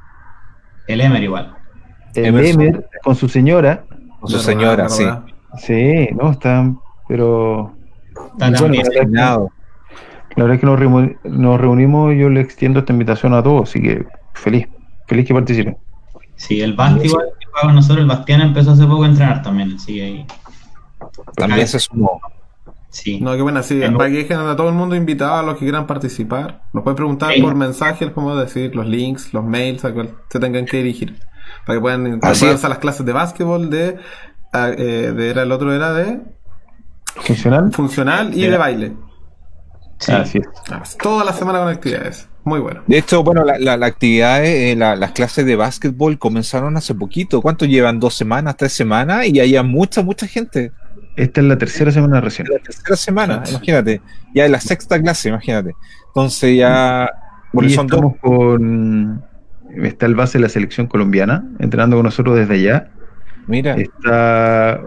[0.89, 1.57] El Emer igual.
[2.15, 3.85] El Emer con su señora.
[4.27, 5.05] Con su señora, sí.
[5.59, 7.73] Sí, no, están, pero...
[8.33, 8.75] Están bueno,
[9.11, 9.39] la,
[10.37, 13.71] verdad es que nos reunimos, nos reunimos y yo le extiendo esta invitación a todos,
[13.71, 14.67] así que feliz,
[15.07, 15.77] feliz que participen.
[16.35, 19.43] Sí, el Basti igual que juega con nosotros, el Bastián empezó hace poco a entrenar
[19.43, 20.27] también, así ahí.
[21.37, 22.21] También se sumó.
[22.91, 23.21] Sí.
[23.21, 23.81] No, qué buena, sí.
[23.97, 26.63] Para que dejen a todo el mundo invitado a los que quieran participar.
[26.73, 30.65] Nos pueden preguntar por mensajes, como decir, los links, los mails, a cual se tengan
[30.65, 31.19] que dirigir.
[31.67, 33.99] Para que puedan a las clases de básquetbol, de,
[34.55, 36.21] eh, de era el otro era de
[37.17, 38.93] funcional, funcional y de baile.
[39.99, 40.13] Sí.
[40.13, 40.47] Así es.
[40.71, 42.29] Ah, toda la semana con actividades.
[42.45, 42.83] Muy bueno.
[42.87, 47.43] De hecho, bueno, la, la, actividad, eh, las clases de básquetbol comenzaron hace poquito.
[47.43, 47.99] ¿Cuánto llevan?
[47.99, 49.27] ¿Dos semanas, tres semanas?
[49.27, 50.71] Y hay mucha, mucha gente.
[51.17, 52.47] Esta es la tercera semana recién.
[52.49, 54.01] La tercera semana, imagínate.
[54.33, 55.75] Ya es la sexta clase, imagínate.
[56.09, 57.11] Entonces ya...
[57.53, 59.25] Y estamos con...
[59.75, 62.91] Está el base de la selección colombiana, entrenando con nosotros desde allá.
[63.47, 63.75] Mira.
[63.77, 64.81] Está...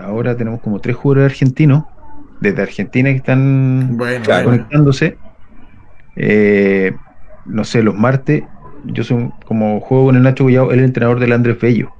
[0.00, 1.84] Ahora tenemos como tres jugadores argentinos,
[2.40, 3.98] desde Argentina que están
[4.44, 5.16] conectándose.
[6.16, 6.92] Eh,
[7.44, 8.44] no sé, los martes,
[8.84, 11.92] yo soy como juego con el Nacho Guillao, él es el entrenador del Andrés Bello.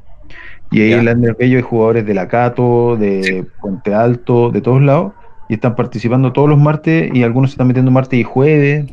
[0.70, 4.82] Y ahí el Andrés Bello hay jugadores de la Cato, de Puente Alto, de todos
[4.82, 5.12] lados,
[5.48, 8.86] y están participando todos los martes y algunos se están metiendo martes y jueves.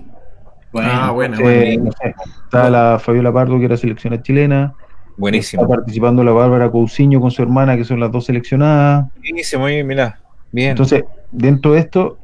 [0.76, 4.74] Ah, bueno, está la Fabiola Pardo, que era selección chilena,
[5.18, 5.64] Buenísimo.
[5.64, 9.06] Está participando la Bárbara Cousiño con su hermana, que son las dos seleccionadas.
[9.18, 10.20] Buenísimo, mira,
[10.52, 10.72] bien.
[10.72, 12.18] Entonces, dentro de esto,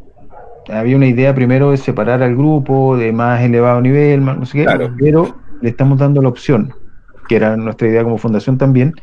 [0.69, 4.89] había una idea primero de separar al grupo de más elevado nivel, no sé qué,
[4.99, 6.73] pero le estamos dando la opción,
[7.27, 8.93] que era nuestra idea como fundación también,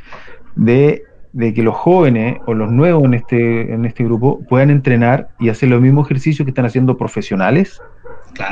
[0.57, 5.49] de, que los jóvenes o los nuevos en este, en este grupo puedan entrenar y
[5.49, 7.81] hacer los mismos ejercicios que están haciendo profesionales,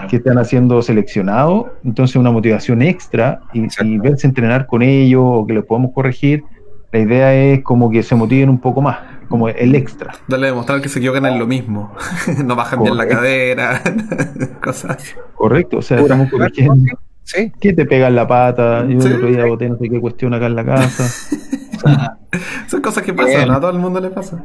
[0.09, 5.47] que están haciendo seleccionados, entonces una motivación extra y, y, verse entrenar con ellos o
[5.47, 6.45] que les podamos corregir.
[6.93, 10.15] La idea es como que se motiven un poco más como el extra.
[10.29, 11.93] Darle a demostrar que se equivocan en lo mismo.
[12.45, 13.83] no bajan bien la cadera,
[14.63, 16.99] cosas Correcto, o sea, estamos corrigiendo.
[17.25, 17.51] ¿Sí?
[17.59, 18.87] ¿Qué te pega en la pata?
[18.87, 21.09] Yo el otro día boté no sé qué cuestión acá en la casa.
[22.69, 24.45] Son cosas que pasan, a todo el mundo le pasa.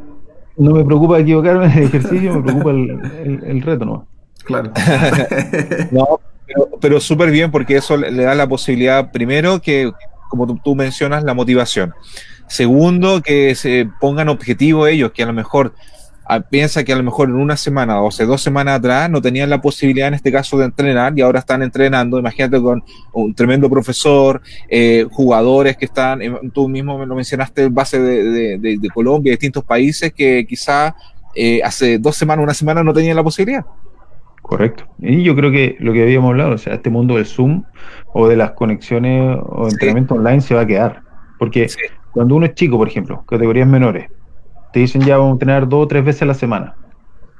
[0.56, 4.06] No me preocupa equivocarme en el ejercicio, me preocupa el, el, reto, ¿no?
[4.50, 4.72] Claro.
[5.90, 9.90] no, pero, pero súper bien porque eso le da la posibilidad, primero, que,
[10.28, 11.94] como tú mencionas, la motivación.
[12.50, 15.72] Segundo, que se pongan objetivos ellos, que a lo mejor
[16.26, 19.22] ah, piensa que a lo mejor en una semana o hace dos semanas atrás no
[19.22, 22.18] tenían la posibilidad en este caso de entrenar y ahora están entrenando.
[22.18, 22.82] Imagínate con
[23.12, 28.78] un tremendo profesor, eh, jugadores que están, eh, tú mismo lo mencionaste, base de, de,
[28.78, 30.96] de, Colombia, distintos países que quizá
[31.36, 33.64] eh, hace dos semanas, una semana no tenían la posibilidad.
[34.50, 34.82] Correcto.
[34.98, 37.62] Y yo creo que lo que habíamos hablado, o sea, este mundo del Zoom
[38.12, 41.02] o de las conexiones o entrenamiento online se va a quedar.
[41.38, 41.68] Porque
[42.10, 44.08] cuando uno es chico, por ejemplo, categorías menores,
[44.72, 46.74] te dicen ya vamos a entrenar dos o tres veces a la semana.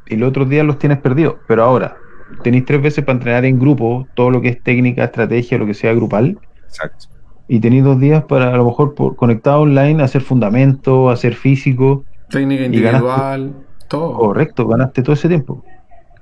[0.07, 1.35] Y los otros días los tienes perdidos.
[1.49, 1.97] Pero ahora,
[2.45, 5.75] tenéis tres veces para entrenar en grupo, todo lo que es técnica, estrategia, lo que
[5.75, 6.39] sea grupal.
[6.63, 7.07] Exacto.
[7.49, 12.05] Y tenéis dos días para a lo mejor por, conectado online, hacer fundamento, hacer físico.
[12.29, 13.53] Técnica individual,
[13.89, 14.15] todo.
[14.17, 15.65] Correcto, ganaste todo ese tiempo.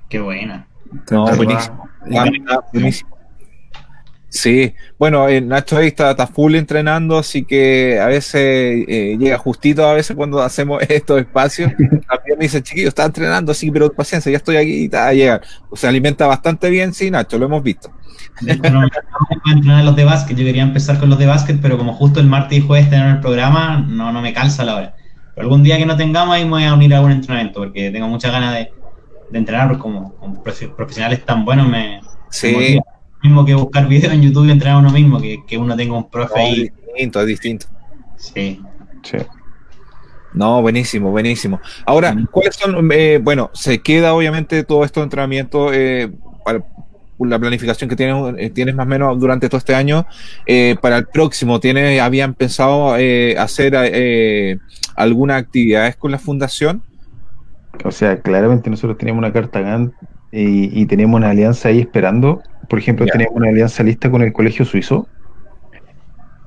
[0.08, 0.66] Qué buena.
[1.10, 1.88] No, buenísimo.
[2.72, 3.18] buenísimo.
[4.30, 9.86] Sí, bueno, eh, Nacho ahí está, full entrenando, así que a veces eh, llega justito
[9.86, 11.72] a veces cuando hacemos estos espacios.
[11.72, 15.14] También me dice, chiquillo, está entrenando, sí, pero paciencia, ya estoy aquí y está a
[15.14, 15.42] llegar.
[15.70, 17.90] O se alimenta bastante bien, sí, Nacho, lo hemos visto.
[18.42, 18.82] no,
[19.50, 22.26] entrenar los de básquet, yo quería empezar con los de básquet, pero como justo el
[22.26, 24.94] martes y jueves tenemos el programa, no, no me calza la hora.
[25.34, 27.90] Pero algún día que no tengamos, ahí me voy a unir a algún entrenamiento, porque
[27.90, 28.72] tengo muchas ganas de,
[29.30, 30.14] de entrenar, pues como,
[30.76, 32.00] profesionales tan buenos me...
[32.30, 32.78] Sí
[33.22, 35.96] mismo que buscar videos en YouTube y entrenar a uno mismo, que, que uno tenga
[35.96, 36.62] un profe ahí.
[36.62, 37.66] Es distinto, es distinto.
[38.16, 38.62] Sí.
[39.02, 39.18] Sí.
[40.34, 41.60] No, buenísimo, buenísimo.
[41.86, 42.90] Ahora, ¿cuáles son?
[42.92, 46.12] Eh, bueno, se queda obviamente todo esto de entrenamiento eh,
[46.44, 46.62] para
[47.18, 50.06] la planificación que tienes, eh, tienes más o menos durante todo este año.
[50.80, 52.94] para el próximo, ¿tienes, ¿habían pensado
[53.38, 54.60] hacer
[54.94, 56.82] alguna actividades con la fundación?
[57.84, 59.92] O sea, claramente nosotros teníamos una carta GAN
[60.32, 64.32] y, y teníamos una alianza ahí esperando por ejemplo, tenemos una alianza lista con el
[64.32, 65.08] Colegio Suizo.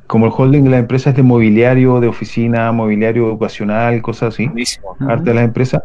[0.05, 4.51] Como el holding de las empresas de mobiliario, de oficina, mobiliario educacional, cosas así,
[4.99, 5.83] parte de las empresas,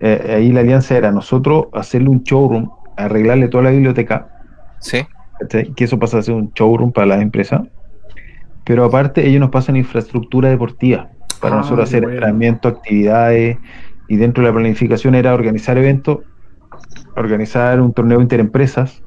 [0.00, 4.28] eh, ahí la alianza era nosotros hacerle un showroom, arreglarle toda la biblioteca.
[4.80, 5.06] Sí.
[5.76, 7.62] Que eso pasa a ser un showroom para las empresas.
[8.64, 13.58] Pero aparte, ellos nos pasan infraestructura deportiva para ah, nosotros hacer entrenamiento, actividades.
[14.10, 16.18] Y dentro de la planificación era organizar eventos,
[17.14, 19.04] organizar un torneo interempresas,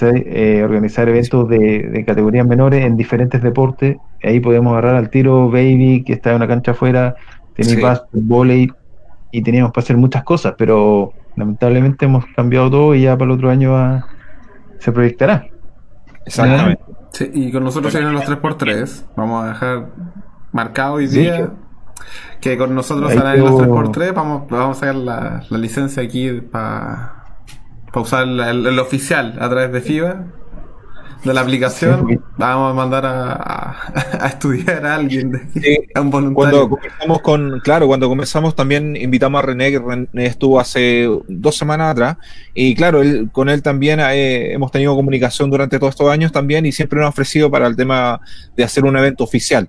[0.00, 3.96] eh, organizar eventos de, categorías menores en diferentes deportes.
[4.22, 7.16] Ahí podemos agarrar al tiro baby, que está en una cancha afuera,
[7.56, 7.80] tenéis
[8.12, 8.70] sí.
[9.32, 13.30] y teníamos para hacer muchas cosas, pero lamentablemente hemos cambiado todo y ya para el
[13.32, 14.04] otro año
[14.78, 15.48] se proyectará.
[16.24, 16.80] Exactamente.
[17.34, 19.06] y con nosotros se vienen los 3x3.
[19.16, 19.86] Vamos a dejar
[20.52, 21.50] marcado hoy día
[22.40, 24.14] que con nosotros salen los 3x3.
[24.14, 27.24] Vamos, vamos a sacar la, la licencia aquí para
[27.94, 30.24] para usar el, oficial a través de FIBA
[31.22, 35.48] de la aplicación, vamos a mandar a, estudiar a alguien,
[35.94, 36.34] a un voluntario.
[36.34, 41.56] Cuando comenzamos con, claro, cuando comenzamos también invitamos a René, que René estuvo hace dos
[41.56, 42.16] semanas atrás,
[42.52, 46.66] y claro, él, con él también eh, hemos tenido comunicación durante todos estos años también,
[46.66, 48.20] y siempre nos ha ofrecido para el tema
[48.54, 49.68] de hacer un evento oficial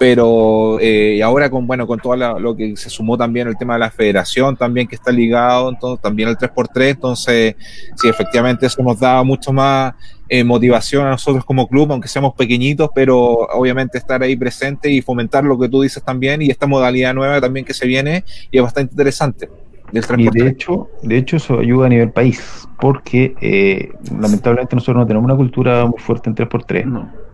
[0.00, 3.80] pero eh, ahora con bueno con todo lo que se sumó también el tema de
[3.80, 7.54] la federación también que está ligado entonces también el 3x3 entonces
[7.96, 9.92] sí efectivamente eso nos da mucho más
[10.26, 13.18] eh, motivación a nosotros como club aunque seamos pequeñitos pero
[13.52, 17.38] obviamente estar ahí presente y fomentar lo que tú dices también y esta modalidad nueva
[17.38, 19.50] también que se viene y es bastante interesante
[19.92, 25.04] y de hecho, de hecho eso ayuda a nivel país, porque eh, lamentablemente nosotros no
[25.04, 26.84] tenemos una cultura muy fuerte en 3x3.
[26.84, 27.29] No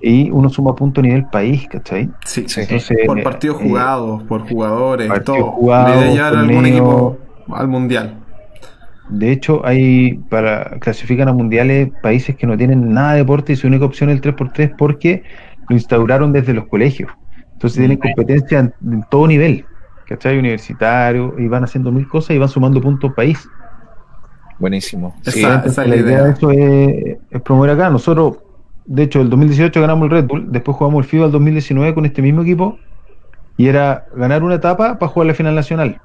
[0.00, 2.10] y uno suma punto a nivel país, ¿cachai?
[2.24, 2.46] Sí,
[3.06, 5.52] por partidos eh, jugados, por jugadores, todo.
[5.52, 8.16] Jugados, de llevar algún equipo al mundial.
[9.08, 13.56] De hecho, hay para clasifican a mundiales países que no tienen nada de deporte y
[13.56, 15.24] su única opción es el 3x3 porque
[15.68, 17.10] lo instauraron desde los colegios.
[17.52, 19.64] Entonces tienen competencia en, todo nivel,
[20.06, 20.38] ¿cachai?
[20.38, 23.48] Universitario, y van haciendo mil cosas y van sumando puntos país.
[24.58, 25.14] Buenísimo.
[25.24, 26.24] la, idea.
[26.24, 27.90] de eso es, promover acá.
[27.90, 28.38] Nosotros,
[28.86, 32.06] de hecho, el 2018 ganamos el Red Bull, después jugamos el FIBA el 2019 con
[32.06, 32.78] este mismo equipo,
[33.56, 36.00] y era ganar una etapa para jugar la final nacional.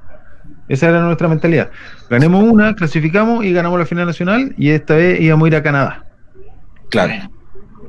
[0.67, 1.69] Esa era nuestra mentalidad.
[2.09, 5.63] Ganemos una, clasificamos y ganamos la final nacional, y esta vez íbamos a ir a
[5.63, 6.03] Canadá.
[6.89, 7.13] Claro.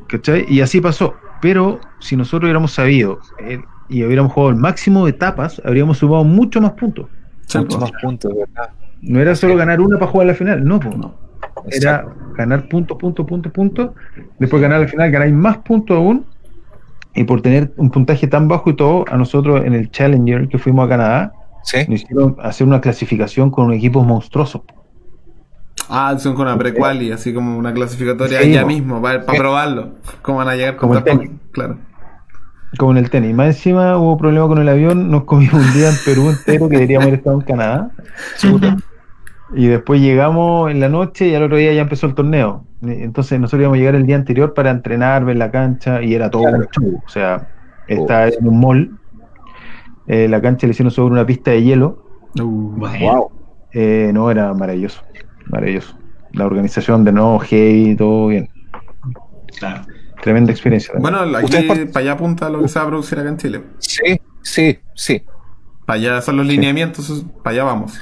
[0.09, 0.47] ¿Cachai?
[0.49, 1.15] Y así pasó.
[1.41, 6.25] Pero si nosotros hubiéramos sabido eh, y hubiéramos jugado el máximo de etapas, habríamos sumado
[6.25, 7.07] mucho más puntos.
[7.55, 8.71] Muchos más puntos, ¿verdad?
[9.03, 11.26] No era solo ganar una para jugar la final, no, no.
[11.71, 13.91] Era ganar puntos, puntos, puntos, puntos.
[14.39, 16.27] Después ganar la final, ganáis más puntos aún.
[17.15, 20.59] Y por tener un puntaje tan bajo y todo, a nosotros en el Challenger que
[20.59, 21.33] fuimos a Canadá,
[21.89, 24.65] nos hicieron hacer una clasificación con un equipo monstruoso.
[25.89, 29.95] Ah, son con una prequali, así como una clasificatoria ya mismo, para, probarlo.
[30.23, 31.31] ¿Cómo van a llegar como el tenis.
[31.53, 31.79] Claro.
[32.77, 33.35] Como en el tenis.
[33.35, 36.75] Más encima hubo problema con el avión, nos comimos un día en Perú entero que
[36.75, 37.91] deberíamos haber estado en Canadá.
[39.55, 42.65] Y después llegamos en la noche y al otro día ya empezó el torneo.
[42.83, 46.31] Entonces nosotros íbamos a llegar el día anterior para entrenar, ver la cancha y era
[46.31, 47.03] todo un show.
[47.05, 47.49] O sea,
[47.87, 48.99] está en un mall.
[50.09, 52.05] Eh, la cancha le hicieron sobre una pista de hielo.
[52.39, 53.31] Uh, wow.
[53.73, 55.03] Eh, no, era maravilloso
[55.49, 55.97] maravilloso.
[56.33, 58.49] La organización de no, hey, todo bien.
[59.59, 59.83] Claro.
[60.23, 60.95] Tremenda experiencia.
[60.99, 63.63] Bueno, aquí para allá apunta lo que se va a producir acá en Chile.
[63.79, 65.23] Sí, sí, sí.
[65.85, 67.99] Para allá son los lineamientos, para allá vamos.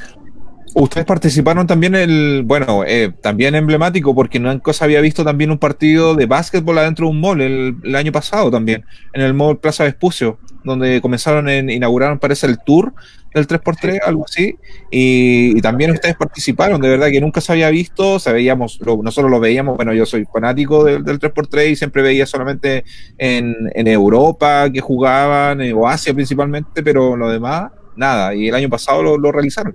[0.76, 5.58] Ustedes participaron también el, bueno, eh, también emblemático porque nunca se había visto también un
[5.58, 9.84] partido de básquetbol adentro de un mall el, año pasado también, en el mall Plaza
[9.84, 12.92] Vespucio, donde comenzaron en, inauguraron parece el tour
[13.32, 14.56] del 3x3, algo así,
[14.90, 19.76] y, también ustedes participaron, de verdad que nunca se había visto, sabíamos, nosotros lo veíamos,
[19.76, 22.84] bueno, yo soy fanático del, 3x3 y siempre veía solamente
[23.18, 28.68] en, en Europa que jugaban, o Asia principalmente, pero lo demás, nada, y el año
[28.68, 29.74] pasado lo, lo realizaron.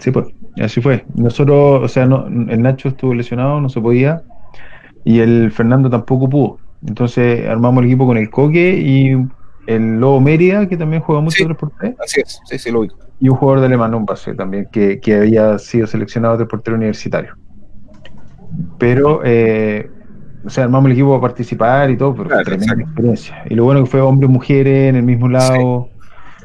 [0.00, 0.26] Sí, pues,
[0.60, 1.04] así fue.
[1.14, 4.22] Nosotros, o sea, no, el Nacho estuvo lesionado, no se podía,
[5.04, 6.58] y el Fernando tampoco pudo.
[6.86, 9.16] Entonces armamos el equipo con el Coque y
[9.66, 11.96] el Lobo Mérida, que también juega mucho 3x3.
[12.02, 12.88] Así es, sí, sí, lo vi.
[13.20, 16.76] Y un jugador de Alemán, un pase también, que, que había sido seleccionado de portero
[16.76, 17.34] universitario.
[18.78, 19.90] Pero, eh,
[20.44, 23.42] o sea, armamos el equipo a participar y todo, pero fue tremenda experiencia.
[23.50, 25.88] Y lo bueno que fue hombres y mujeres en el mismo lado.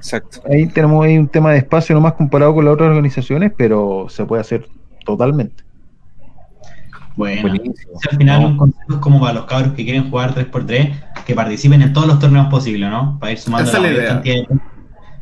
[0.03, 0.41] Exacto.
[0.51, 4.25] Ahí tenemos ahí un tema de espacio nomás comparado con las otras organizaciones, pero se
[4.25, 4.67] puede hacer
[5.05, 5.63] totalmente.
[7.15, 7.53] Bueno,
[8.11, 11.93] al final un consejo como para los cabros que quieren jugar 3x3, que participen en
[11.93, 13.17] todos los torneos posibles, ¿no?
[13.17, 14.21] Para ir sumando Esa la, la idea.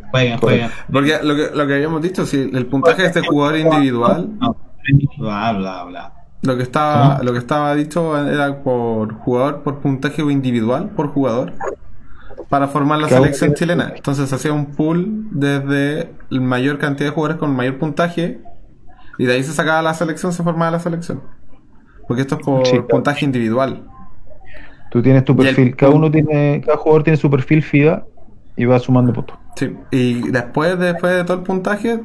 [0.09, 0.69] Jueguen, jueguen.
[0.91, 4.29] Porque lo que, lo que habíamos dicho, si el puntaje de este jugador individual.
[5.19, 6.13] bla, bla, bla.
[6.41, 11.53] Lo que estaba, lo que estaba dicho era por jugador, por puntaje individual, por jugador
[12.51, 13.93] para formar la selección chilena.
[13.95, 18.41] Entonces hacía un pool desde la mayor cantidad de jugadores con mayor puntaje
[19.17, 21.23] y de ahí se sacaba la selección, se formaba la selección.
[22.09, 23.87] Porque esto es por puntaje individual.
[24.91, 28.05] Tú tienes tu perfil, cada uno tiene, cada jugador tiene su perfil FIBA
[28.57, 29.37] y va sumando puntos.
[29.55, 32.01] Sí, y después, después de todo el puntaje,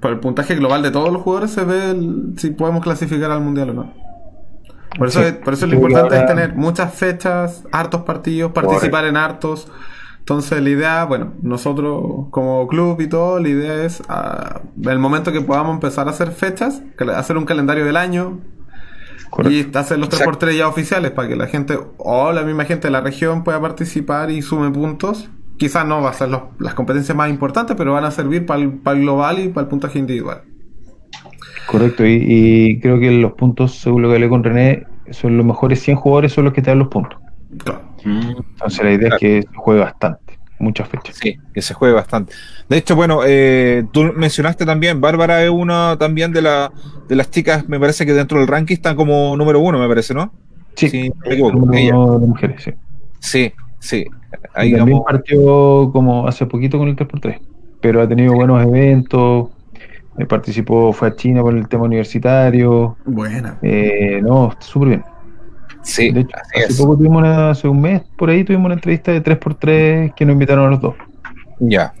[0.00, 1.94] por el puntaje global de todos los jugadores se ve
[2.36, 3.94] si podemos clasificar al mundial o no.
[4.96, 9.68] Por eso, por eso lo importante es tener muchas fechas, hartos partidos, participar en hartos.
[10.18, 15.32] Entonces la idea, bueno, nosotros como club y todo, la idea es uh, el momento
[15.32, 16.82] que podamos empezar a hacer fechas,
[17.14, 18.40] hacer un calendario del año
[19.48, 22.92] y hacer los 3x3 ya oficiales para que la gente o la misma gente de
[22.92, 25.28] la región pueda participar y sume puntos.
[25.58, 28.72] Quizás no va a ser las competencias más importantes, pero van a servir para el,
[28.72, 30.42] para el global y para el puntaje individual.
[31.66, 35.80] Correcto, y, creo que los puntos, según lo que hablé con René, son los mejores
[35.82, 37.18] 100 jugadores son los que te dan los puntos.
[38.04, 41.16] Entonces la idea es que se juegue bastante, muchas fechas.
[41.16, 42.34] Sí, que se juegue bastante.
[42.68, 46.72] De hecho, bueno, eh, tú mencionaste también, Bárbara es una también de, la,
[47.08, 50.14] de las chicas, me parece que dentro del ranking están como número uno, me parece,
[50.14, 50.32] ¿no?
[50.74, 51.66] Sí, sí me equivoco.
[51.70, 51.92] De
[52.26, 52.72] mujeres, sí.
[53.20, 54.04] Sí, sí.
[54.54, 57.40] Ahí también partió como hace poquito con el 3x3,
[57.80, 59.48] pero ha tenido buenos eventos,
[60.18, 62.96] eh, participó, fue a China por el tema universitario.
[63.04, 63.58] Buena.
[63.62, 65.04] Eh, no, súper bien.
[65.82, 69.12] Sí, de hecho, hace poco tuvimos una, hace un mes por ahí tuvimos una entrevista
[69.12, 70.94] de 3x3 que nos invitaron a los dos.
[71.60, 71.92] Ya.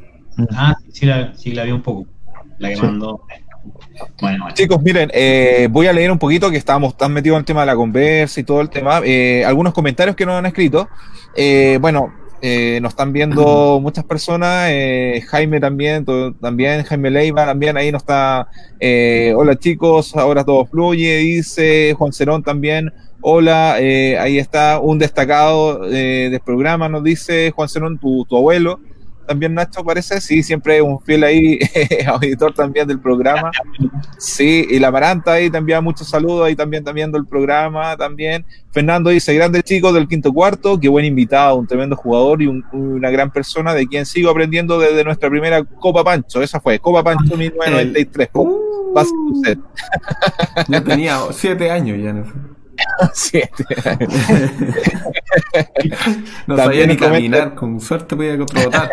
[0.52, 2.06] Ah, sí la, sí la vi un poco.
[2.58, 3.20] La que mandó.
[4.20, 7.44] Bueno, Chicos, miren, eh, voy a leer un poquito que estábamos tan metidos en el
[7.44, 9.00] tema de la conversa y todo el tema.
[9.04, 10.88] Eh, algunos comentarios que nos han escrito.
[11.36, 12.12] Eh, bueno,
[12.46, 16.04] Eh, nos están viendo muchas personas, eh, Jaime también,
[16.42, 22.12] también, Jaime Leiva también, ahí nos está, eh, hola chicos, ahora todo fluye, dice Juan
[22.12, 22.92] Cerón también,
[23.22, 28.78] hola, ahí está un destacado del programa, nos dice Juan Cerón, tu, tu abuelo,
[29.26, 31.58] también Nacho parece, sí, siempre un fiel ahí
[32.06, 33.50] auditor también del programa.
[34.18, 38.44] Sí, y la Maranta ahí también muchos saludos, ahí también también viendo el programa también.
[38.70, 43.10] Fernando dice, grande chico del quinto cuarto, qué buen invitado, un tremendo jugador y una
[43.10, 47.36] gran persona de quien sigo aprendiendo desde nuestra primera Copa Pancho, esa fue, Copa Pancho
[47.36, 48.30] 1993.
[48.34, 48.94] Uh,
[50.68, 52.14] Yo tenía siete años ya
[53.32, 53.48] en
[56.46, 58.90] no sabía ni caminar, con suerte podía trotar.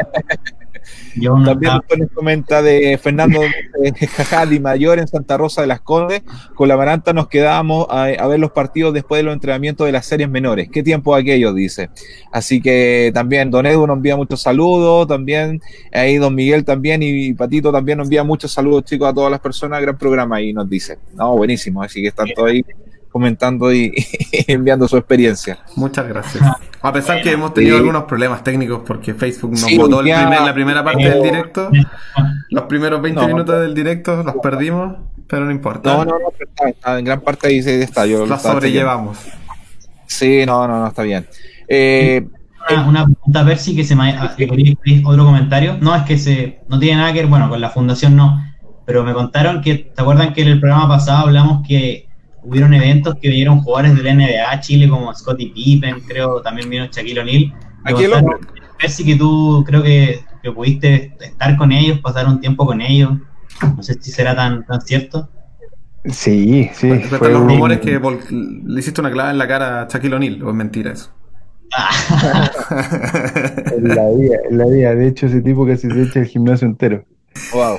[1.46, 3.42] También nos comenta de Fernando
[4.16, 6.24] Jajadi Mayor en Santa Rosa de las Condes.
[6.56, 10.06] Con la Maranta nos quedábamos a, ver los partidos después de los entrenamientos de las
[10.06, 10.70] series menores.
[10.72, 11.54] ¿Qué tiempo aquello?
[11.54, 11.90] Dice.
[12.32, 15.08] Así que también Don Edu nos envía muchos saludos.
[15.08, 15.62] También
[15.92, 19.40] ahí Don Miguel también y Patito también nos envía muchos saludos, chicos, a todas las
[19.40, 19.82] personas.
[19.82, 20.98] Gran programa ahí nos dice.
[21.14, 21.84] No, buenísimo.
[21.84, 22.64] Así que están todos ahí
[23.12, 23.94] comentando y,
[24.48, 25.60] enviando su experiencia.
[25.76, 26.44] Muchas gracias.
[26.82, 31.10] A pesar que hemos tenido algunos problemas técnicos porque Facebook nos botó la primera parte
[31.10, 31.70] del directo,
[32.50, 34.98] los primeros 20 minutos del directo los perdimos,
[35.28, 35.94] pero no importa.
[35.94, 38.06] No, no, no, en gran parte ahí está.
[38.06, 39.18] Yo la sobrellevamos.
[40.08, 41.26] Sí, no, no, no, está bien.
[41.68, 42.28] Eh,
[42.86, 44.14] una, pregunta a ver si que se me
[45.06, 45.78] otro comentario.
[45.80, 48.44] No, es que se no tiene nada que ver, bueno, con la fundación no,
[48.86, 52.08] pero me contaron que, ¿te acuerdan que en el programa pasado hablamos que
[52.44, 57.20] hubieron eventos que vinieron jugadores del NBA Chile como Scottie Pippen, creo, también vino Shaquille
[57.20, 57.54] O'Neal.
[57.84, 58.38] Aquí el hombre.
[59.06, 63.12] que tú creo que, que, pudiste estar con ellos, pasar un tiempo con ellos.
[63.76, 65.30] No sé si será tan, tan cierto.
[66.06, 67.00] Sí, sí.
[67.00, 70.50] fue los rumores que le hiciste una clave en la cara a Shaquille O'Neal, o
[70.50, 71.12] es mentira eso.
[73.78, 74.96] en la vida, en la vida.
[74.96, 77.06] De hecho, ese tipo casi se echa el gimnasio entero.
[77.54, 77.78] Wow.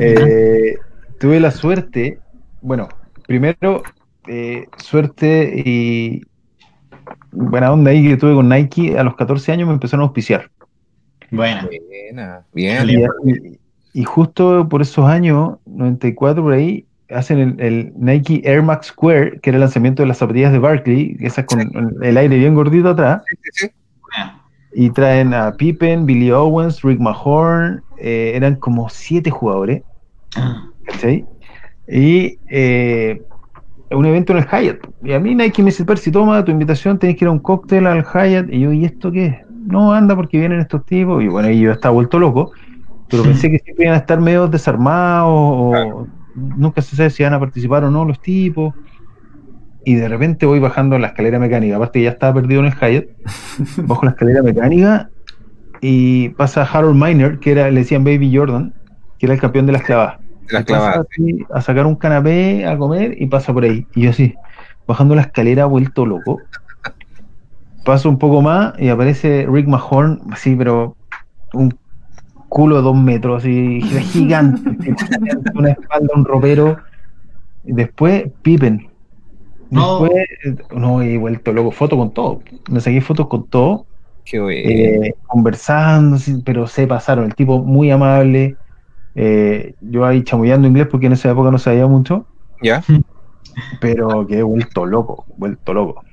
[0.00, 0.76] Eh,
[1.18, 2.20] tuve la suerte,
[2.60, 2.88] bueno,
[3.26, 3.82] primero,
[4.26, 6.22] eh, suerte y
[7.32, 8.98] buena onda ahí que tuve con Nike.
[8.98, 10.50] A los 14 años me empezaron a auspiciar.
[11.30, 11.68] Buena.
[12.52, 13.58] bien.
[13.92, 19.50] Y, justo por esos años, 94 por ahí, hacen el, Nike Air Max Square, que
[19.50, 23.22] era el lanzamiento de las zapatillas de Barkley, esas con el aire bien gordito atrás.
[24.74, 29.82] Y traen a Pippen, Billy Owens, Rick Mahorn, eh, eran como siete jugadores.
[30.36, 30.70] Ah.
[31.88, 33.22] Y eh,
[33.90, 34.78] un evento en el Hyatt.
[35.02, 37.38] Y a mí Nike me dice, si toma tu invitación, tenés que ir a un
[37.38, 38.48] cóctel al Hyatt.
[38.50, 39.36] Y yo, ¿y esto qué es?
[39.66, 41.22] No, anda porque vienen estos tipos.
[41.22, 42.52] Y bueno, y yo estaba vuelto loco.
[43.08, 47.34] Pero pensé que siempre iban a estar medio desarmados o nunca se sabe si van
[47.34, 48.74] a participar o no los tipos.
[49.84, 51.76] Y de repente voy bajando la escalera mecánica.
[51.76, 53.06] Aparte ya estaba perdido en el Hyatt.
[53.86, 55.10] Bajo la escalera mecánica
[55.80, 58.74] y pasa Harold Miner, que era, le decían Baby Jordan,
[59.18, 63.52] que era el campeón de las clavadas a sacar un canapé, a comer y pasa
[63.52, 63.86] por ahí.
[63.94, 64.34] Y yo así,
[64.86, 66.40] bajando la escalera, vuelto loco.
[67.84, 70.96] Paso un poco más y aparece Rick Mahorn, así, pero
[71.52, 71.76] un
[72.48, 74.70] culo de dos metros, así, gigante,
[75.54, 76.78] una espalda, un ropero.
[77.64, 78.88] Y después Pippen.
[79.70, 80.12] Después,
[80.74, 81.02] no.
[81.02, 82.40] he vuelto loco, foto con todo.
[82.70, 83.86] Me saqué fotos con todo.
[84.32, 87.26] Eh, conversando, pero se pasaron.
[87.26, 88.56] El tipo muy amable,
[89.18, 92.26] eh, yo ahí chamullando inglés porque en esa época no sabía mucho.
[92.62, 92.84] Ya.
[93.80, 96.04] Pero que he vuelto loco, vuelto loco.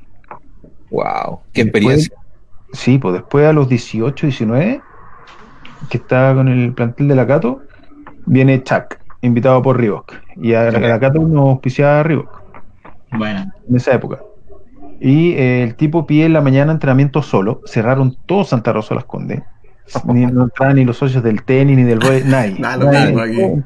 [0.90, 2.16] Wow, qué experiencia.
[2.72, 4.82] sí, pues después a los 18, 19,
[5.90, 7.62] que estaba con el plantel de la Cato,
[8.26, 10.14] viene Chuck, invitado por Reebok.
[10.38, 12.42] Y a, la Cato nos auspiciaba a Reebok.
[13.18, 13.52] Bueno.
[13.68, 14.20] En esa época.
[15.02, 17.60] Y eh, el tipo pide en la mañana entrenamiento solo.
[17.66, 19.42] Cerraron todo Santa Rosa las Condes
[20.06, 22.60] ni, no entraban ni los socios del tenis ni del nadie.
[22.60, 23.64] nadie,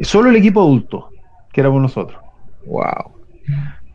[0.00, 1.08] Solo el equipo adulto,
[1.52, 2.20] que éramos nosotros.
[2.66, 3.16] Wow.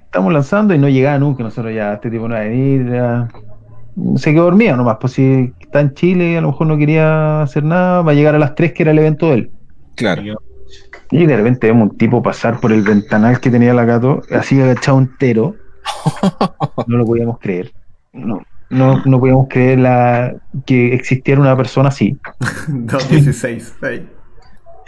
[0.06, 1.44] Estamos lanzando y no llegaba nunca.
[1.44, 2.92] Nosotros ya, este tipo no va a venir.
[4.16, 4.98] Se quedó dormido nomás.
[5.00, 8.02] Pues si está en Chile, a lo mejor no quería hacer nada.
[8.02, 9.52] Va a llegar a las 3 que era el evento de él.
[9.96, 10.24] Claro.
[11.12, 14.60] Y de repente vemos un tipo pasar por el ventanal que tenía la gato, así
[14.62, 15.56] agachado entero.
[16.88, 17.72] No lo podíamos creer.
[18.14, 18.42] No,
[18.72, 22.18] no, no podíamos creer la, que existiera una persona así.
[22.68, 23.76] 216,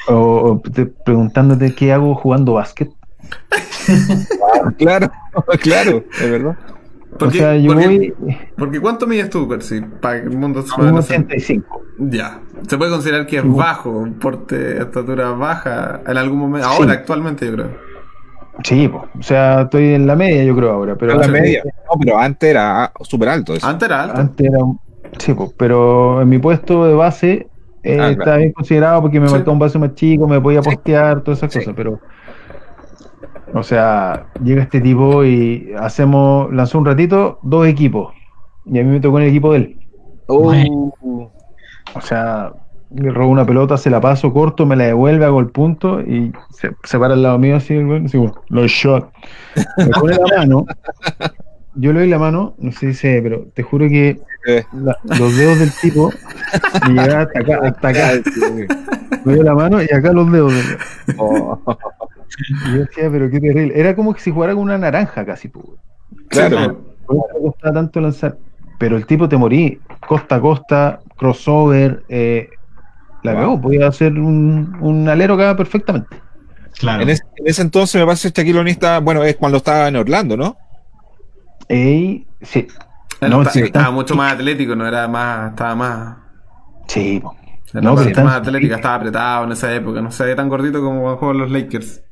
[0.07, 0.61] O,
[1.05, 2.89] preguntándote qué hago jugando básquet.
[4.77, 5.11] claro,
[5.61, 6.57] claro, es verdad.
[7.19, 8.11] Porque, o sea, yo voy...
[8.57, 9.81] porque ¿cuánto mides tú, Percy?
[10.01, 11.83] Para el mundo 85.
[11.99, 12.39] Ya.
[12.67, 16.67] Se puede considerar que es bajo, un porte de estatura baja en algún momento.
[16.67, 17.92] Ahora, actualmente, yo creo.
[18.63, 20.95] Sí, o sea, estoy en la media, yo creo ahora.
[20.95, 21.63] Pero en la media.
[21.63, 23.55] No, pero antes era súper alto.
[23.55, 23.65] Eso.
[23.65, 24.21] Antes era alto.
[24.21, 24.59] Antes era,
[25.17, 27.47] sí, pero en mi puesto de base
[27.83, 31.21] eh, ah, está bien considerado porque me faltó un base más chico, me podía postear,
[31.21, 31.99] todas esas cosas, pero.
[33.53, 38.13] O sea, llega este tipo y hacemos, lanzó un ratito dos equipos.
[38.65, 39.79] Y a mí me tocó en el equipo de él.
[40.27, 40.53] Oh.
[41.93, 42.53] O sea,
[42.95, 46.31] le robo una pelota, se la paso corto, me la devuelve, hago el punto y
[46.51, 48.17] se, para al lado mío así, así
[48.49, 49.11] los shot.
[49.77, 50.65] Me pone la mano,
[51.75, 54.19] yo le doy la mano, no sé si dice, pero te juro que
[55.03, 56.11] los dedos del tipo
[56.87, 58.11] me llegaban hasta acá, hasta acá.
[59.25, 60.53] Me dio la mano y acá los dedos.
[61.17, 61.59] Oh.
[62.65, 63.79] Y yo decía, pero qué terrible.
[63.79, 65.47] Era como que si jugara con una naranja casi.
[65.47, 65.65] Pues.
[66.29, 66.81] Claro.
[67.05, 68.37] Por eso costaba tanto lanzar.
[68.79, 72.49] Pero el tipo te morí, costa a costa, crossover, eh,
[73.23, 73.61] la wow.
[73.61, 76.15] podía hacer un, un alero acá perfectamente.
[76.77, 77.03] Claro.
[77.03, 80.57] En, ese entonces me parece Shaquille bueno, es cuando estaba en Orlando, ¿no?
[81.69, 82.67] Ey, sí.
[83.21, 86.17] No, estaba mucho más atlético, no era más, estaba más.
[86.87, 87.21] Sí,
[87.73, 91.01] no, pero más atlética, estaba apretado en esa época, no se ve tan gordito como
[91.01, 92.03] cuando jugaban los Lakers.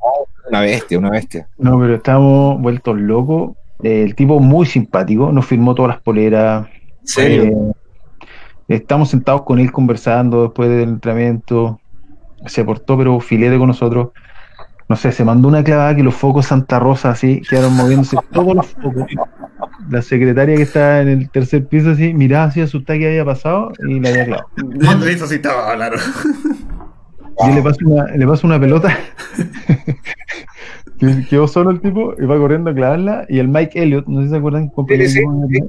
[0.50, 1.48] Una bestia, una bestia.
[1.58, 3.52] No, pero estábamos vueltos locos.
[3.84, 6.68] el tipo muy simpático, nos firmó todas las poleras.
[7.04, 7.44] ¿Serio?
[7.44, 7.72] Eh,
[8.76, 11.80] estamos sentados con él conversando después del entrenamiento.
[12.46, 14.10] Se portó, pero filete con nosotros.
[14.90, 18.56] No sé, se mandó una clavada que los focos Santa Rosa así quedaron moviéndose todos
[18.56, 19.06] los focos.
[19.90, 23.72] La secretaria que está en el tercer piso así miraba así asustada que había pasado
[23.88, 25.08] y la había clavado.
[25.08, 25.98] Eso sí estaba claro.
[27.48, 28.98] Y le paso una, le paso una pelota.
[31.30, 33.26] Quedó solo el tipo y va corriendo a clavarla.
[33.30, 35.60] Y el Mike Elliott, no sé si se acuerdan, sí, sí, sí.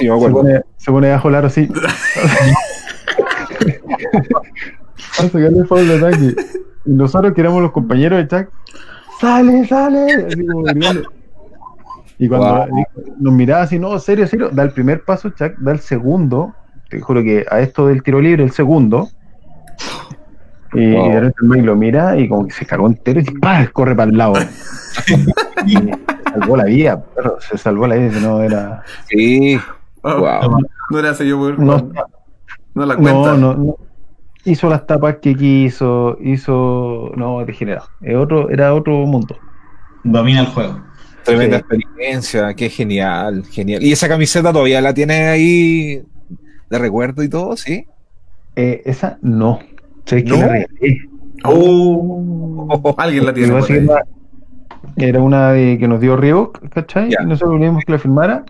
[0.00, 0.38] Me acuerdo.
[0.38, 1.68] Se pone, se pone a jolar así.
[5.18, 6.34] a sacarle foul de ataque.
[6.84, 8.50] Y nosotros que éramos los compañeros de Chuck,
[9.20, 10.26] sale, sale.
[10.26, 10.64] Así como
[12.20, 12.66] y cuando
[13.18, 16.54] nos miraba así, no, serio, serio, da el primer paso, Chuck, da el segundo.
[16.90, 19.08] Te juro que a esto del tiro libre, el segundo.
[20.74, 23.66] Y, de repente el Mike lo mira y como que se cagó entero y ¡pah!
[23.72, 24.34] corre para el lado.
[25.66, 25.98] y se
[26.34, 28.82] salvó la vida, pero se salvó la vida, no era.
[29.08, 29.58] Sí.
[30.02, 30.58] Wow.
[30.90, 31.92] No era así yo, no,
[32.74, 33.36] no la cuenta.
[33.36, 33.76] No, no,
[34.44, 37.12] Hizo las tapas que quiso, hizo.
[37.16, 37.88] No, degenerado.
[38.16, 39.36] Otro, era otro mundo.
[40.02, 40.80] Domina el juego.
[41.24, 43.82] Tremenda experiencia, qué genial, genial.
[43.82, 46.02] ¿Y esa camiseta todavía la tienes ahí
[46.70, 47.86] de recuerdo y todo, sí?
[48.56, 49.60] Eh, esa no.
[50.06, 51.00] Sé que la regalé.
[51.44, 53.54] Oh, alguien la tiene.
[54.96, 57.10] Era una de, que nos dio Reebok, ¿cachai?
[57.10, 58.44] Y nosotros volvimos que la firmara.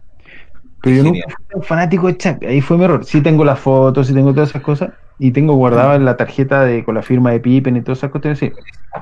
[0.82, 2.42] Pero yo nunca fui un fanático de Chuck.
[2.44, 3.04] Ahí fue mi error.
[3.04, 4.90] Sí tengo las fotos, sí tengo todas esas cosas.
[5.18, 8.38] Y tengo guardada la tarjeta de, con la firma de Pippen y todas esas cosas.
[8.38, 8.52] Sí.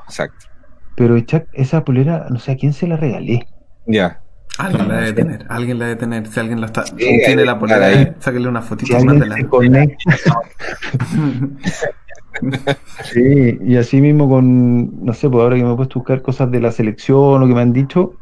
[0.05, 0.47] Exacto.
[0.95, 3.47] Pero Chuck, esa polera, no sé a quién se la regalé.
[3.85, 4.21] Ya.
[4.57, 6.27] Alguien la debe tener, alguien la debe tener.
[6.27, 9.37] Si alguien la está, tiene la polera ahí, sáquenle una fotito si más de la.
[13.03, 16.21] sí, y así mismo con, no sé, pues ahora que me he puesto a buscar
[16.21, 18.18] cosas de la selección o que me han dicho,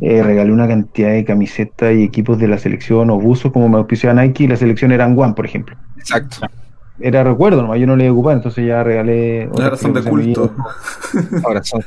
[0.00, 3.78] eh, regalé una cantidad de camisetas y equipos de la selección o buzos como me
[3.78, 5.76] auspiciaba Nike y la selección era One, por ejemplo.
[5.96, 6.46] Exacto.
[7.00, 9.48] Era recuerdo nomás, yo no le iba a ocupar, entonces ya regalé.
[9.52, 10.54] Ahora son de culto.
[11.44, 11.84] Ahora son.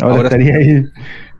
[0.00, 0.84] ahora, estaría ahí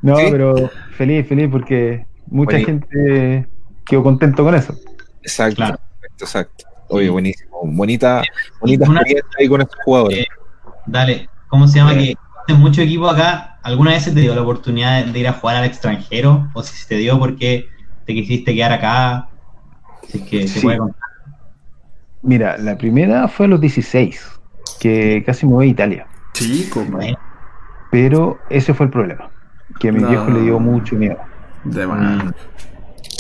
[0.03, 3.49] no, pero feliz, feliz porque mucha gente
[3.85, 4.75] quedó contento con eso.
[5.23, 5.65] Exacto,
[6.19, 7.61] exacto, Oye, buenísimo.
[7.65, 8.23] Bonita,
[8.61, 10.21] bonita experiencia ahí con estos jugadores.
[10.21, 10.27] Eh,
[10.87, 11.95] dale, ¿cómo se llama?
[11.95, 12.15] Que
[12.47, 15.57] en mucho equipo acá, ¿alguna vez se te dio la oportunidad de ir a jugar
[15.57, 16.49] al extranjero?
[16.55, 17.69] ¿O si se te dio porque
[18.07, 19.29] te quisiste quedar acá?
[20.09, 21.09] Si es que se puede contar.
[22.23, 24.41] Mira, la primera fue a los 16,
[24.81, 26.07] que casi me voy a Italia.
[26.33, 26.85] Chico,
[27.91, 29.31] Pero ese fue el problema
[29.79, 31.19] que a mi viejo le dio mucho miedo.
[31.65, 32.33] De mm.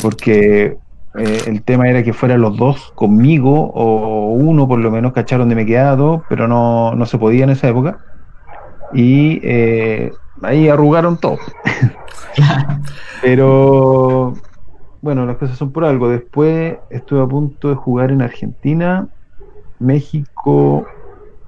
[0.02, 0.76] Porque
[1.14, 5.48] eh, el tema era que fueran los dos conmigo, o uno por lo menos, cacharon
[5.48, 7.98] de me quedado, pero no, no se podía en esa época.
[8.92, 10.12] Y eh,
[10.42, 11.38] ahí arrugaron todo.
[13.22, 14.34] pero
[15.00, 16.08] bueno, las cosas son por algo.
[16.08, 19.08] Después estuve a punto de jugar en Argentina,
[19.78, 20.86] México,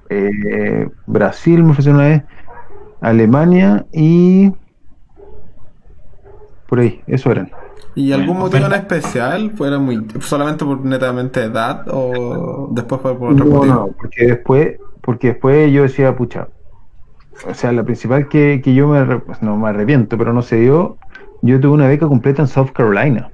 [0.09, 2.23] eh, Brasil, me ofrecieron una vez,
[3.01, 4.51] Alemania y
[6.71, 7.51] por ahí, eso eran.
[7.95, 9.51] ¿Y algún motivo en especial?
[9.51, 13.73] ¿Fuera muy solamente por netamente edad o después fue por otro no, motivo?
[13.73, 16.47] No, porque después, porque después yo decía, pucha,
[17.47, 20.57] o sea, la principal que, que yo me, pues, no me arrepiento, pero no se
[20.57, 20.97] dio,
[21.41, 23.29] yo tuve una beca completa en South Carolina.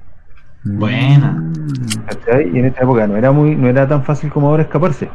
[0.64, 1.42] Buena.
[2.52, 5.08] Y en esta época no era muy, no era tan fácil como ahora escaparse.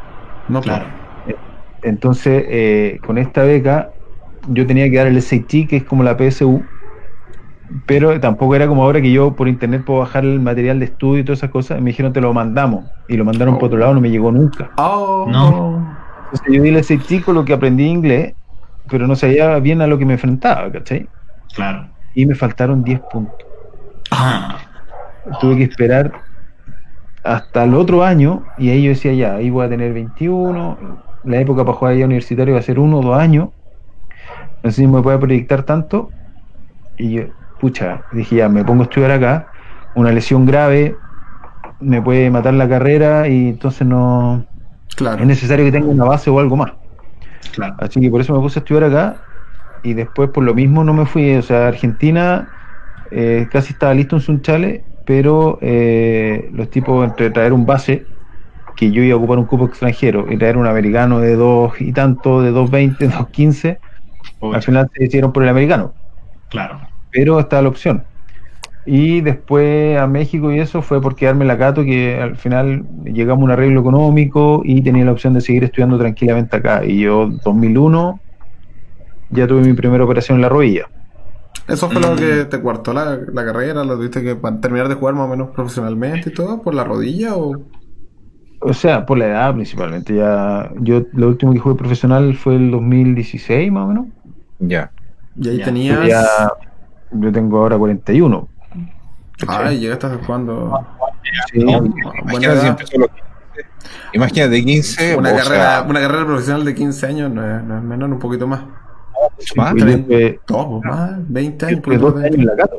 [0.48, 0.86] No, claro.
[1.82, 3.90] Entonces, eh, con esta beca
[4.48, 6.62] yo tenía que dar el SAT, que es como la PSU,
[7.86, 11.20] pero tampoco era como ahora que yo por internet puedo bajar el material de estudio
[11.20, 11.80] y todas esas cosas.
[11.80, 14.70] Me dijeron te lo mandamos y lo mandaron por otro lado, no me llegó nunca.
[14.76, 15.26] Oh.
[15.30, 15.94] No.
[16.24, 18.34] Entonces yo di el SAT con lo que aprendí inglés,
[18.88, 21.08] pero no sabía bien a lo que me enfrentaba, ¿cachai?
[21.54, 21.88] Claro.
[22.14, 23.46] Y me faltaron 10 puntos.
[24.10, 24.58] Ah,
[25.40, 26.12] Tuve que esperar
[27.22, 30.78] hasta el otro año y ahí yo decía ya, ahí voy a tener 21,
[31.24, 33.48] la época para jugar allá universitario va a ser uno o dos años,
[34.62, 36.10] no sé si me puede proyectar tanto
[36.98, 37.22] y yo,
[37.60, 39.48] pucha, dije ya, me pongo a estudiar acá,
[39.94, 40.96] una lesión grave
[41.80, 44.44] me puede matar la carrera y entonces no
[44.96, 45.22] Claro.
[45.22, 46.72] es necesario que tenga una base o algo más.
[47.52, 47.74] Claro.
[47.78, 49.24] Así que por eso me puse a estudiar acá
[49.82, 51.34] y después por lo mismo no me fui.
[51.34, 52.48] O sea, Argentina
[53.10, 58.06] eh, casi estaba listo en Sunchale, pero eh, los tipos entre traer un base,
[58.76, 61.92] que yo iba a ocupar un cupo extranjero, y traer un americano de dos y
[61.92, 63.78] tanto, de 2.20, 2.15,
[64.54, 65.94] al final se decidieron por el americano.
[66.48, 66.80] Claro.
[67.10, 68.04] Pero estaba la opción.
[68.86, 72.86] Y después a México y eso fue por quedarme en la Cato, que al final
[73.04, 76.84] llegamos a un arreglo económico y tenía la opción de seguir estudiando tranquilamente acá.
[76.84, 78.20] Y yo, 2001,
[79.30, 80.88] ya tuve mi primera operación en la rodilla.
[81.66, 85.14] Eso fue lo que te cuartó la, la carrera, lo tuviste que terminar de jugar
[85.14, 87.64] más o menos profesionalmente y todo, por la rodilla o...
[88.60, 90.14] O sea, por la edad principalmente.
[90.14, 94.06] Ya, yo lo último que jugué profesional fue el 2016 más o menos.
[94.58, 94.90] Ya.
[95.36, 95.64] Y ahí Ya.
[95.64, 96.08] tenías...
[96.08, 96.24] Ya,
[97.12, 98.48] yo tengo ahora 41.
[99.48, 100.86] Ay, llegaste a jugando...
[101.52, 101.88] Sí, Buena
[102.22, 103.24] Imagínate si empezó los 15.
[104.12, 105.16] Imagínate 15.
[105.16, 108.18] Una carrera, sea, una carrera profesional de 15 años no es, no es menor, un
[108.18, 108.60] poquito más.
[108.60, 109.74] mucho más.
[109.74, 111.80] y yo estuve- Todo, más, 20 años.
[111.80, 112.76] por dos años en la Cato.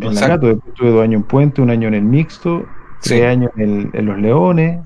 [0.00, 2.64] En la después tuve dos años en Puente, un año en el Mixto,
[3.02, 3.22] tres Sí.
[3.22, 4.80] años en, el- en los Leones,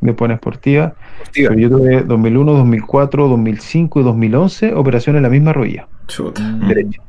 [0.00, 0.94] después en Esportiva.
[1.18, 1.48] Deportiva.
[1.50, 6.42] Pero yo tuve 2001, 2004, 2005 y 2011 operación en la misma rodilla Chuta.
[6.66, 7.00] Derecha.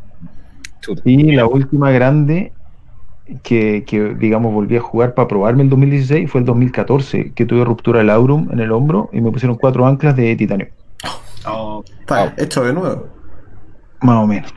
[0.81, 1.01] Chuta.
[1.05, 2.51] Y la última grande
[3.43, 7.65] que, que, digamos, volví a jugar para probarme el 2016 fue el 2014, que tuve
[7.65, 10.67] ruptura del aurum en el hombro y me pusieron cuatro anclas de titanio,
[11.45, 13.07] Oh, Está hecho de nuevo.
[14.01, 14.53] más o menos.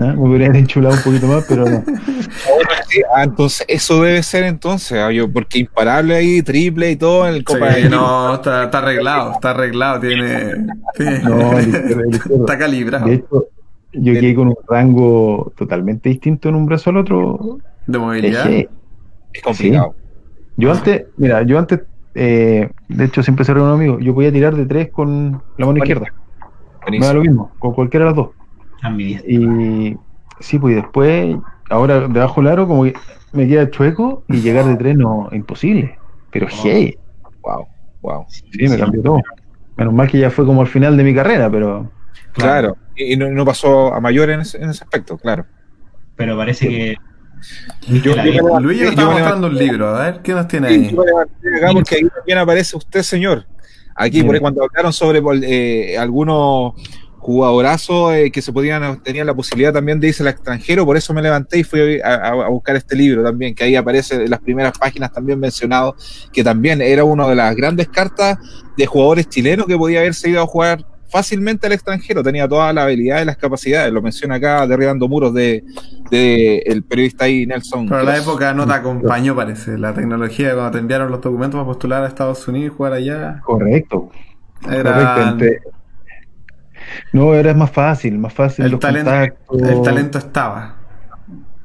[0.00, 0.12] ¿Ah?
[0.16, 1.84] Me haber enchulado un poquito más, pero no.
[3.14, 7.34] Ah, entonces eso debe ser entonces, ah, yo, porque imparable ahí, triple y todo en
[7.34, 10.66] el Copa Sí, de no, está, está arreglado, está arreglado, tiene...
[10.96, 12.44] tiene- No, el izquierdo, el izquierdo.
[12.44, 13.06] está calibrado.
[13.06, 13.46] De hecho,
[13.94, 17.58] yo quedé con un rango totalmente distinto en un brazo al otro.
[17.86, 18.46] De movilidad.
[18.46, 18.68] Eje.
[19.32, 19.94] Es complicado.
[20.56, 21.80] Yo antes, mira, yo antes,
[22.14, 25.78] eh, de hecho siempre se un amigo, yo podía tirar de tres con la mano
[25.78, 26.06] izquierda.
[26.88, 28.30] Me da lo mismo, con cualquiera de las dos.
[29.26, 29.96] Y
[30.40, 31.36] sí, pues y después,
[31.70, 32.94] ahora debajo del aro, como que
[33.32, 35.98] me queda chueco y llegar de tres no, imposible.
[36.30, 36.96] Pero hey,
[37.42, 37.66] Wow,
[38.02, 38.24] wow.
[38.28, 39.20] sí, me cambió todo.
[39.76, 41.90] Menos mal que ya fue como al final de mi carrera, pero
[42.34, 42.76] Claro.
[42.96, 45.46] Y, y no, no pasó a mayor en ese, en ese aspecto, claro.
[46.16, 46.96] Pero parece que.
[48.02, 48.14] Yo-.
[48.60, 50.90] Luis Yo está me mostrando un libro, a ver, ¿qué nos tiene ahí?
[50.90, 53.46] yo me levanté acá porque ahí también aparece usted, señor.
[53.96, 56.72] Aquí, por ahí, cuando hablaron sobre eh, algunos
[57.18, 61.14] jugadorazos eh, que se podían tenían la posibilidad también de irse al extranjero, por eso
[61.14, 64.30] me levanté y fui a, a- a buscar este libro también, que ahí aparece en
[64.30, 65.96] las primeras páginas también mencionado,
[66.32, 68.38] que también era una de las grandes cartas
[68.76, 72.82] de jugadores chilenos que podía haberse ido a jugar fácilmente al extranjero, tenía todas las
[72.82, 75.62] habilidades y las capacidades, lo menciona acá derribando muros de,
[76.10, 77.86] de el periodista ahí Nelson.
[77.88, 79.78] Pero la época no te acompañó, parece.
[79.78, 83.40] La tecnología, cuando te enviaron los documentos para postular a Estados Unidos y jugar allá,
[83.44, 84.10] correcto.
[84.68, 85.36] era
[87.12, 89.12] No, es más fácil, más fácil el los talento,
[89.46, 89.68] contactos.
[89.70, 90.74] el talento estaba.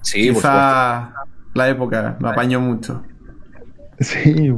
[0.04, 0.30] Sí.
[0.30, 1.12] Quizá
[1.56, 3.02] la época lo apañó mucho.
[4.00, 4.54] Sí,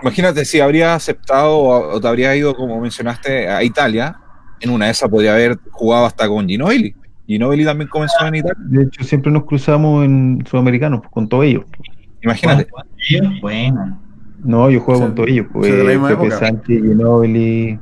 [0.00, 4.21] Imagínate si habría aceptado o, o te habría ido, como mencionaste, a Italia.
[4.62, 6.94] En una de esas podría haber jugado hasta con Ginobili.
[7.26, 8.54] Ginobili también comenzó en Italia.
[8.58, 11.64] de hecho siempre nos cruzamos en Sudamericanos, pues, con todos ellos.
[12.22, 12.66] Imagínate.
[13.40, 13.98] Bueno.
[14.44, 15.06] No, yo juego Sí.
[15.06, 15.46] con todos ellos.
[15.52, 16.38] Pues, Sí, de la misma Pepe época.
[16.38, 17.78] Sánchez, Ginobili,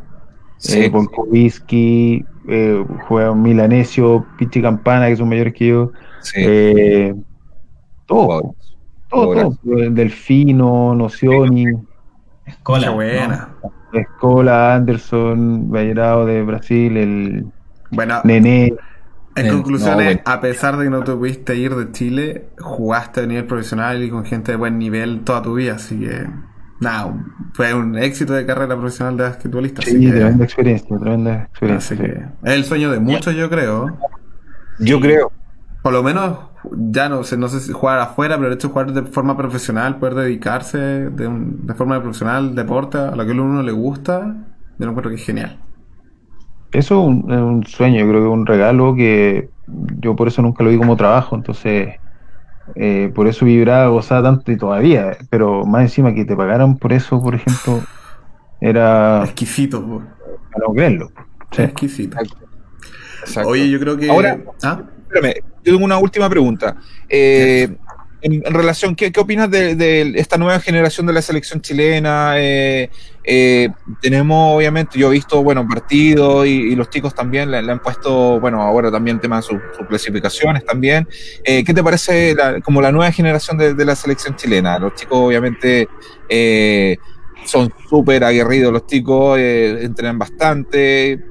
[0.58, 0.78] Sí.
[0.80, 5.92] eh, Volkovitsky, eh, juega Milanesio, Pichi Campana, que son mayores que yo.
[6.20, 6.34] Sí.
[6.36, 7.14] Eh,
[8.06, 8.54] todo,
[9.08, 9.78] todo, todo.
[9.78, 11.64] Eh, Delfino, Nocioni,
[12.46, 12.88] Escola.
[12.88, 13.48] Qué buena.
[13.92, 17.46] Escola, Anderson, Vallerado de Brasil, el
[17.90, 18.74] Bueno, Nené.
[19.36, 20.20] en no, bueno.
[20.24, 24.10] a pesar de que no te pudiste ir de Chile, jugaste a nivel profesional y
[24.10, 26.26] con gente de buen nivel toda tu vida, así que
[26.80, 27.14] nada,
[27.52, 29.82] fue un éxito de carrera profesional de basquetbolista.
[29.82, 31.96] Sí, así que, tremenda experiencia, tremenda experiencia.
[31.96, 32.12] así que
[32.50, 33.98] es el sueño de muchos, yo creo.
[34.78, 35.30] Yo creo.
[35.82, 36.38] Por lo menos,
[36.92, 39.36] ya no sé, no sé si jugar afuera, pero el hecho de jugar de forma
[39.36, 43.72] profesional, poder dedicarse de, un- de forma profesional, deporte, a lo que a uno le
[43.72, 44.36] gusta,
[44.78, 45.58] yo lo encuentro que es genial.
[46.72, 49.50] Eso es un, sueño, yo creo que es un regalo que
[50.00, 51.96] yo por eso nunca lo vi como trabajo, entonces
[52.76, 56.92] eh, por eso vibraba, gozaba tanto y todavía, pero más encima que te pagaran por
[56.92, 57.82] eso, por ejemplo,
[58.60, 59.22] era...
[59.24, 59.80] Exquisito.
[60.52, 61.10] Para no creerlo.
[61.58, 62.18] Exquisito.
[63.46, 64.08] Oye, yo creo que...
[64.08, 64.80] Ahora, ¿Ah?
[65.12, 65.34] Espérame,
[65.64, 66.76] yo tengo una última pregunta.
[67.08, 67.68] Eh,
[68.22, 72.34] en, relación, ¿qué, opinas de, esta nueva generación de la selección chilena?
[72.36, 72.90] Eh,
[73.24, 73.70] eh,
[74.02, 78.60] tenemos, obviamente, yo he visto, bueno, partidos y, los chicos también le, han puesto, bueno,
[78.62, 79.58] ahora también tema de sus
[79.88, 81.08] clasificaciones también.
[81.44, 84.78] ¿Qué te parece como la nueva generación de, la selección chilena?
[84.78, 85.88] Los chicos, obviamente,
[87.46, 91.24] son súper aguerridos los chicos, entrenan bastante.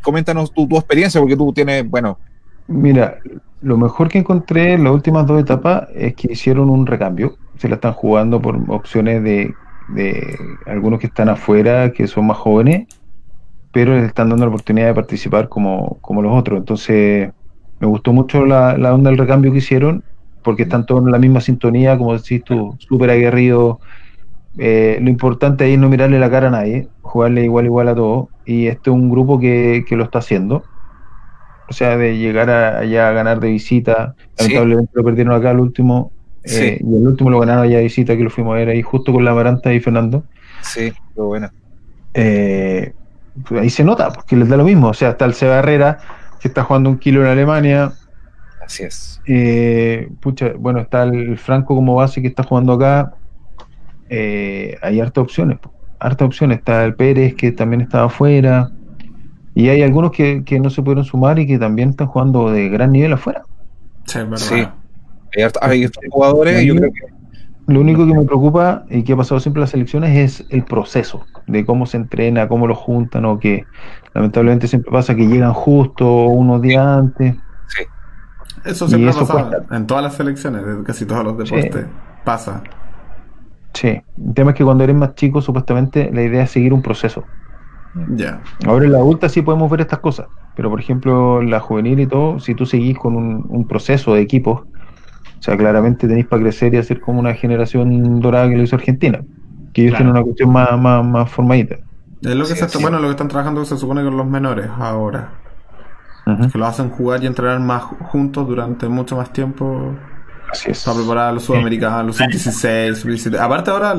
[0.00, 2.20] Coméntanos tu experiencia, porque tú tienes, bueno...
[2.68, 3.18] Mira,
[3.60, 7.36] lo mejor que encontré en las últimas dos etapas es que hicieron un recambio.
[7.58, 9.54] Se la están jugando por opciones de,
[10.66, 12.86] algunos que están afuera, que son más jóvenes,
[13.72, 16.58] pero les están dando la oportunidad de participar como, los otros.
[16.58, 17.30] Entonces,
[17.78, 20.02] me gustó mucho la, onda del recambio que hicieron,
[20.42, 23.78] porque están todos en la misma sintonía, como decís tú, súper aguerridos.
[24.58, 27.94] Eh, lo importante ahí es no mirarle la cara a nadie, jugarle igual igual a
[27.94, 28.28] todos.
[28.44, 30.64] Y este es un grupo que, que lo está haciendo
[31.68, 34.14] o sea, de llegar allá a ganar de visita.
[34.38, 36.12] Lamentablemente lo perdieron acá el último,
[36.44, 38.82] eh, y el último lo ganaron allá de visita, que lo fuimos a ver ahí
[38.82, 40.24] justo con la Maranta y Fernando.
[40.62, 41.50] Sí, qué bueno.
[42.14, 42.92] Eh,
[43.46, 44.88] pues ahí se nota, porque les da lo mismo.
[44.88, 45.98] O sea, está el Seba Herrera,
[46.40, 47.92] que está jugando un kilo en Alemania.
[48.64, 49.20] Así es.
[49.26, 53.14] Eh, pucha, bueno, está el Franco como base que está jugando acá.
[54.08, 55.58] hay hartas opciones,
[55.98, 56.58] hartas opciones.
[56.58, 58.70] Está el Pérez, que también estaba afuera.
[59.56, 62.92] Y hay algunos que, no se pudieron sumar y que también están jugando de gran
[62.92, 63.42] nivel afuera.
[64.04, 64.68] Sí, sí.
[65.62, 67.00] Hay, jugadores, yo creo que
[67.66, 70.62] lo único que me preocupa y que ha pasado siempre en las selecciones es el
[70.62, 73.64] proceso de cómo se entrena, cómo lo juntan o que
[74.12, 77.36] lamentablemente siempre pasa que llegan justo unos días antes.
[77.68, 77.84] Sí.
[78.62, 81.86] Eso siempre pasa en todas las selecciones, de casi todos los deportes.
[82.26, 82.62] Pasa.
[83.72, 84.02] Sí.
[84.18, 87.24] El tema es que cuando eres más chico, supuestamente la idea es seguir un proceso.
[88.10, 88.42] Ya.
[88.66, 92.06] Ahora en la adulta sí podemos ver estas cosas, pero por ejemplo la juvenil y
[92.06, 96.74] todo, si tú seguís con un, proceso de equipos, o sea, claramente tenéis para crecer
[96.74, 99.22] y hacer como una generación dorada que lo hizo Argentina,
[99.72, 101.76] que ellos tienen una cuestión más, más, más formadita.
[102.22, 105.32] Es lo que se bueno, lo que están trabajando se supone con los menores ahora.
[106.50, 109.94] Que lo hacen jugar y entrenar más juntos durante mucho más tiempo
[110.50, 110.84] Así es.
[110.84, 113.38] Para preparar a los sudamericanos, los sub-16, sub-17.
[113.38, 113.94] Aparte ahora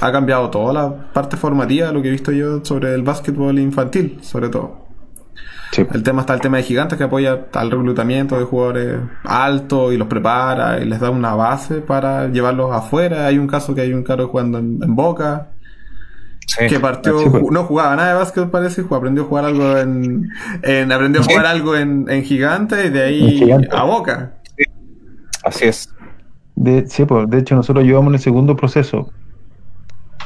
[0.00, 4.18] ha cambiado toda la parte formativa, lo que he visto yo sobre el básquetbol infantil,
[4.22, 4.82] sobre todo.
[5.78, 9.96] El tema está el tema de gigantes que apoya al reclutamiento de jugadores altos y
[9.96, 13.26] los prepara y les da una base para llevarlos afuera.
[13.26, 15.52] Hay un caso que hay un caro jugando en, Boca.
[16.68, 17.44] que partió, pues.
[17.50, 20.28] no jugaba nada de básquet parece, aprendió a jugar algo en,
[20.92, 24.34] aprendió a jugar algo en, en Gigante y de ahí a Boca.
[25.44, 25.92] Así es.
[26.54, 29.10] De, sí, pues, de hecho nosotros ayudamos en el segundo proceso.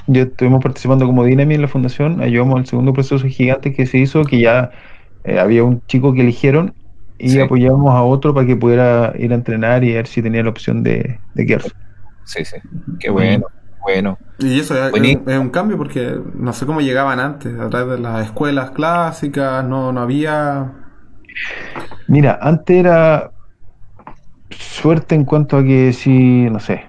[0.06, 3.86] Yo estuvimos participando como Dynami en la fundación, ayudamos en el segundo proceso gigante que
[3.86, 4.70] se hizo, que ya
[5.24, 6.74] eh, había un chico que eligieron
[7.18, 10.50] y apoyamos a otro para que pudiera ir a entrenar y ver si tenía la
[10.50, 11.72] opción de, de quedarse.
[12.24, 12.56] Sí, sí,
[13.00, 13.46] qué bueno,
[13.82, 14.18] bueno.
[14.38, 18.02] Y eso es, es, un cambio porque no sé cómo llegaban antes, a través de
[18.02, 20.72] las escuelas clásicas, no, no había...
[22.06, 23.30] Mira, antes era
[24.59, 26.84] suerte en cuanto a que si, no sé,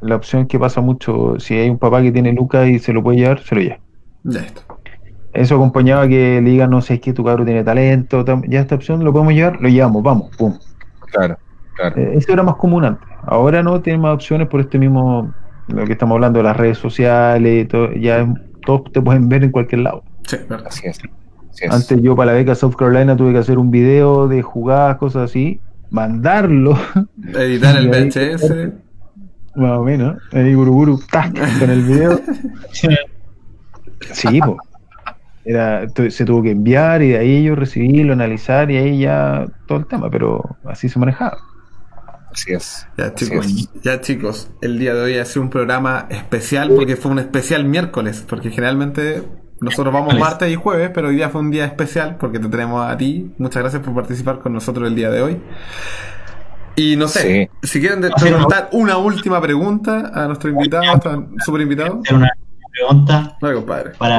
[0.00, 3.02] la opción que pasa mucho, si hay un papá que tiene lucas y se lo
[3.02, 3.78] puede llevar, se lo lleva.
[4.24, 4.62] Ya está.
[5.32, 8.74] Eso acompañaba que le digan, no sé, es que tu cabro tiene talento, ya esta
[8.74, 10.58] opción lo podemos llevar, lo llevamos, vamos, pum.
[11.12, 11.38] Claro,
[11.76, 11.96] claro.
[11.96, 13.06] Eh, eso era más común antes.
[13.24, 15.32] Ahora no, tiene más opciones por este mismo,
[15.68, 18.26] lo que estamos hablando de las redes sociales, y todo, ya
[18.64, 20.02] todos te pueden ver en cualquier lado.
[20.26, 20.98] Sí, Así es.
[21.70, 25.30] Antes yo para la beca South Carolina tuve que hacer un video de jugadas, cosas
[25.30, 25.60] así,
[25.90, 26.78] mandarlo.
[27.34, 28.72] Editar el VHS.
[29.56, 30.22] Más o menos.
[30.32, 31.00] Ahí guruguru,
[31.58, 32.20] con el video.
[34.12, 34.58] sí, pues.
[35.44, 39.78] Era, se tuvo que enviar y de ahí yo recibirlo, analizar y ahí ya todo
[39.78, 41.38] el tema, pero así se manejaba.
[42.30, 42.86] Así es.
[42.98, 47.18] Ya chicos, ya chicos, el día de hoy hace un programa especial porque fue un
[47.18, 49.22] especial miércoles, porque generalmente
[49.60, 52.88] nosotros vamos martes y jueves, pero hoy día fue un día especial porque te tenemos
[52.88, 53.30] a ti.
[53.38, 55.40] Muchas gracias por participar con nosotros el día de hoy.
[56.76, 62.00] Y no sé, si quieren preguntar una última pregunta a nuestro invitado, a super invitado.
[62.12, 62.30] Una
[62.70, 63.90] pregunta compadre.
[63.98, 64.18] para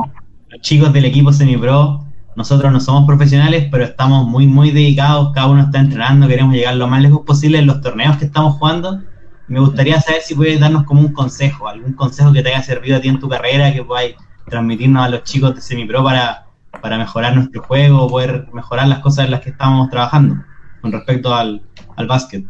[0.49, 2.05] los chicos del equipo semipro.
[2.35, 5.31] Nosotros no somos profesionales, pero estamos muy, muy dedicados.
[5.33, 8.55] Cada uno está entrenando, queremos llegar lo más lejos posible en los torneos que estamos
[8.55, 9.01] jugando.
[9.47, 12.97] Me gustaría saber si puedes darnos como un consejo, algún consejo que te haya servido
[12.97, 14.15] a ti en tu carrera, que podáis
[14.49, 16.45] transmitirnos a los chicos de Semipro para,
[16.81, 20.43] para mejorar nuestro juego, poder mejorar las cosas en las que estamos trabajando
[20.81, 21.61] con respecto al,
[21.95, 22.45] al básquet?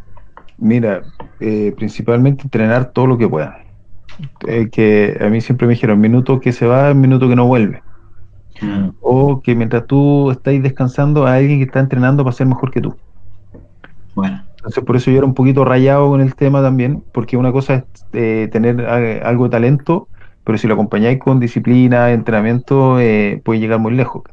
[0.57, 1.01] Mira,
[1.39, 3.53] eh, principalmente entrenar todo lo que puedan.
[4.47, 7.81] Eh, que a mí siempre me dijeron, minuto que se va, minuto que no vuelve.
[8.61, 8.89] Mm.
[8.99, 12.81] O que mientras tú estás descansando, hay alguien que está entrenando para ser mejor que
[12.81, 12.95] tú.
[14.15, 14.43] Bueno.
[14.57, 17.75] Entonces, por eso yo era un poquito rayado con el tema también, porque una cosa
[17.75, 20.09] es eh, tener algo de talento,
[20.43, 24.23] pero si lo acompañáis con disciplina, entrenamiento, eh, puede llegar muy lejos.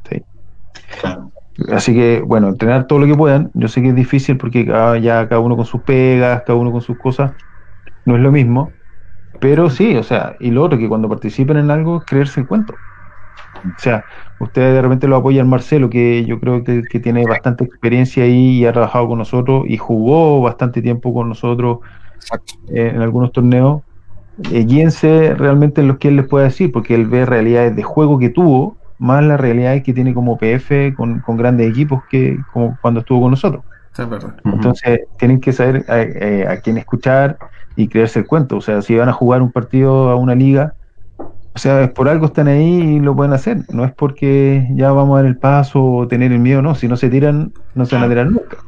[1.73, 3.51] Así que, bueno, entrenar todo lo que puedan.
[3.55, 6.83] Yo sé que es difícil porque ya cada uno con sus pegas, cada uno con
[6.83, 7.33] sus cosas,
[8.05, 8.73] no es lo mismo.
[9.41, 12.75] Pero sí, o sea, y lo otro, que cuando participen en algo, creerse el cuento.
[13.65, 14.05] O sea,
[14.39, 18.67] ustedes de repente lo apoyan Marcelo, que yo creo que, tiene bastante experiencia ahí y
[18.67, 21.79] ha trabajado con nosotros y jugó bastante tiempo con nosotros
[22.69, 23.83] eh, en algunos torneos.
[24.53, 27.83] Eh, guíense realmente en lo que él les pueda decir, porque él ve realidades de
[27.83, 32.79] juego que tuvo, más las realidades que tiene como PF con, grandes equipos que como
[32.81, 33.65] cuando estuvo con nosotros.
[34.45, 37.39] Entonces, tienen que saber eh, a quién escuchar
[37.77, 38.59] y creerse el cuento.
[38.59, 40.75] O sea, si van a jugar un partido a una liga,
[41.19, 43.61] o sea, por algo están ahí y lo pueden hacer.
[43.71, 46.75] No es porque ya vamos a dar el paso o tener el miedo, no.
[46.75, 48.59] Si no se tiran, no se van a tirar nunca.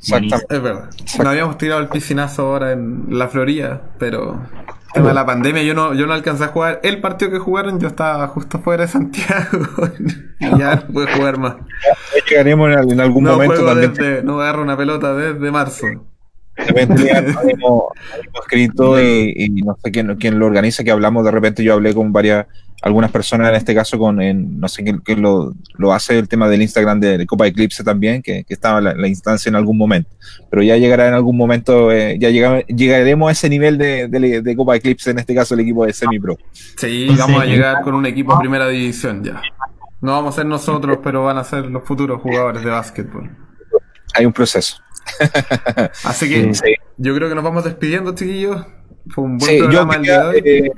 [0.00, 0.56] Exactamente.
[0.56, 0.90] Es verdad.
[1.22, 4.40] No habíamos tirado el piscinazo ahora en la Florida, pero
[4.92, 6.80] tema de la pandemia yo no, yo no alcancé a jugar.
[6.82, 9.58] El partido que jugaron yo estaba justo fuera de Santiago.
[10.40, 11.56] y ya no pude jugar más.
[12.28, 14.24] Llegaremos en, algún momento también.
[14.24, 15.86] no agarro una pelota desde marzo.
[16.56, 17.10] De repente
[17.48, 17.84] hemos,
[18.42, 22.12] escrito y, no sé quién, quién, lo organiza, que hablamos, de repente yo hablé con
[22.12, 22.46] varias,
[22.82, 24.18] algunas personas, en este caso con,
[24.58, 28.44] no sé quién, lo, lo, hace el tema del Instagram de, Copa Eclipse también, que,
[28.48, 30.10] estaba la, la, instancia en algún momento.
[30.50, 34.76] Pero ya llegará en algún momento, eh, ya llegaremos a ese nivel de, de, Copa
[34.76, 36.38] Eclipse, en este caso el equipo de Semi-Pro.
[36.76, 39.40] Sí, vamos a llegar con un equipo de primera división ya.
[40.00, 43.30] No vamos a ser nosotros, pero van a ser los futuros jugadores de básquetbol.
[44.14, 44.76] Hay un proceso.
[46.04, 46.52] Así que
[46.96, 48.64] yo creo que nos vamos despidiendo, chiquillos.
[49.08, 50.42] Fue un buen programa el día de hoy.
[50.44, 50.70] Eh,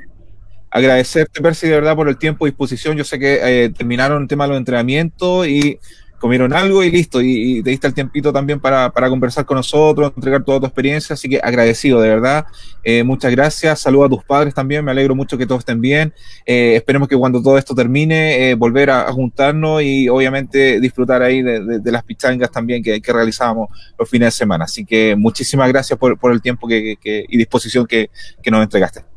[0.73, 2.97] agradecerte, Percy, de verdad, por el tiempo y disposición.
[2.97, 5.79] Yo sé que eh, terminaron el tema de los entrenamientos y
[6.23, 7.21] comieron algo y listo.
[7.21, 11.13] Y, te diste el tiempito también para, conversar con nosotros, entregar toda tu experiencia.
[11.13, 12.45] Así que agradecido, de verdad.
[12.83, 13.81] Eh, muchas gracias.
[13.81, 14.83] Saludos a tus padres también.
[14.83, 16.13] Me alegro mucho que todos estén bien.
[16.45, 21.41] Eh, esperemos que cuando todo esto termine, eh, volver a, juntarnos y obviamente disfrutar ahí
[21.41, 23.67] de, las pichangas también que, realizábamos
[23.99, 24.63] los fines de semana.
[24.63, 28.09] Así que muchísimas gracias por, el tiempo que, y disposición que
[28.49, 29.12] nos entregaste.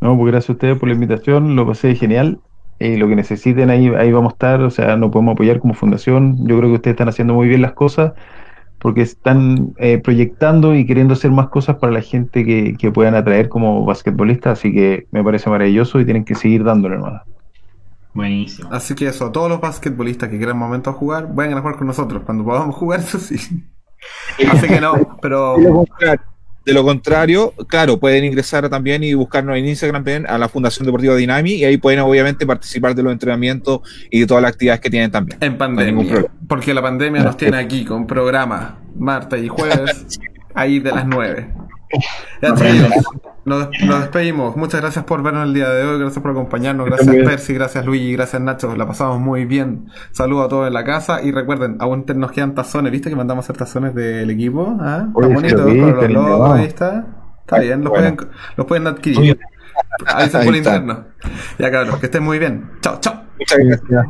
[0.00, 1.56] No, pues gracias a ustedes por la invitación.
[1.56, 2.40] Lo pasé genial
[2.78, 5.74] y lo que necesiten ahí, ahí vamos a estar, o sea, nos podemos apoyar como
[5.74, 6.38] fundación.
[6.46, 8.12] Yo creo que ustedes están haciendo muy bien las cosas
[8.78, 13.14] porque están eh, proyectando y queriendo hacer más cosas para la gente que, que puedan
[13.14, 17.20] atraer como basquetbolistas, así que me parece maravilloso y tienen que seguir dándole, hermano.
[18.14, 18.70] Buenísimo.
[18.72, 21.86] Así que eso, todos los basquetbolistas que quieran momento a jugar, vayan a jugar con
[21.86, 22.22] nosotros.
[22.24, 23.36] Cuando podamos jugar, eso sí.
[24.50, 25.56] Así que no, pero.
[26.64, 31.16] De lo contrario, claro, pueden ingresar también y buscarnos en Instagram a la Fundación Deportiva
[31.16, 33.80] Dinami y ahí pueden obviamente participar de los entrenamientos
[34.10, 35.38] y de todas las actividades que tienen también.
[35.40, 36.26] En pandemia.
[36.46, 40.20] porque la pandemia nos tiene aquí con programas martes y jueves,
[40.54, 41.48] ahí de las 9.
[42.40, 42.54] Ya,
[43.44, 43.70] nos,
[44.00, 44.56] despedimos.
[44.56, 45.98] Muchas gracias por vernos el día de hoy.
[45.98, 46.86] Gracias por acompañarnos.
[46.86, 48.76] Gracias Percy, gracias Luigi, gracias Nacho.
[48.76, 49.88] La pasamos muy bien.
[50.12, 51.22] Saludos a todos en la casa.
[51.22, 52.92] Y recuerden, aún nos quedan tazones.
[52.92, 54.76] ¿Viste que mandamos hacer tazones del equipo?
[54.80, 55.06] ¿Ah?
[55.08, 57.06] Está bonito, con los ahí está.
[57.40, 58.16] Está bien, los, pueden,
[58.56, 59.40] los pueden adquirir.
[60.06, 61.06] Ahí se por interno.
[61.58, 62.70] Ya cabrón, que estén muy bien.
[62.80, 63.24] Chao, chao.
[63.38, 64.06] Muchas gracias.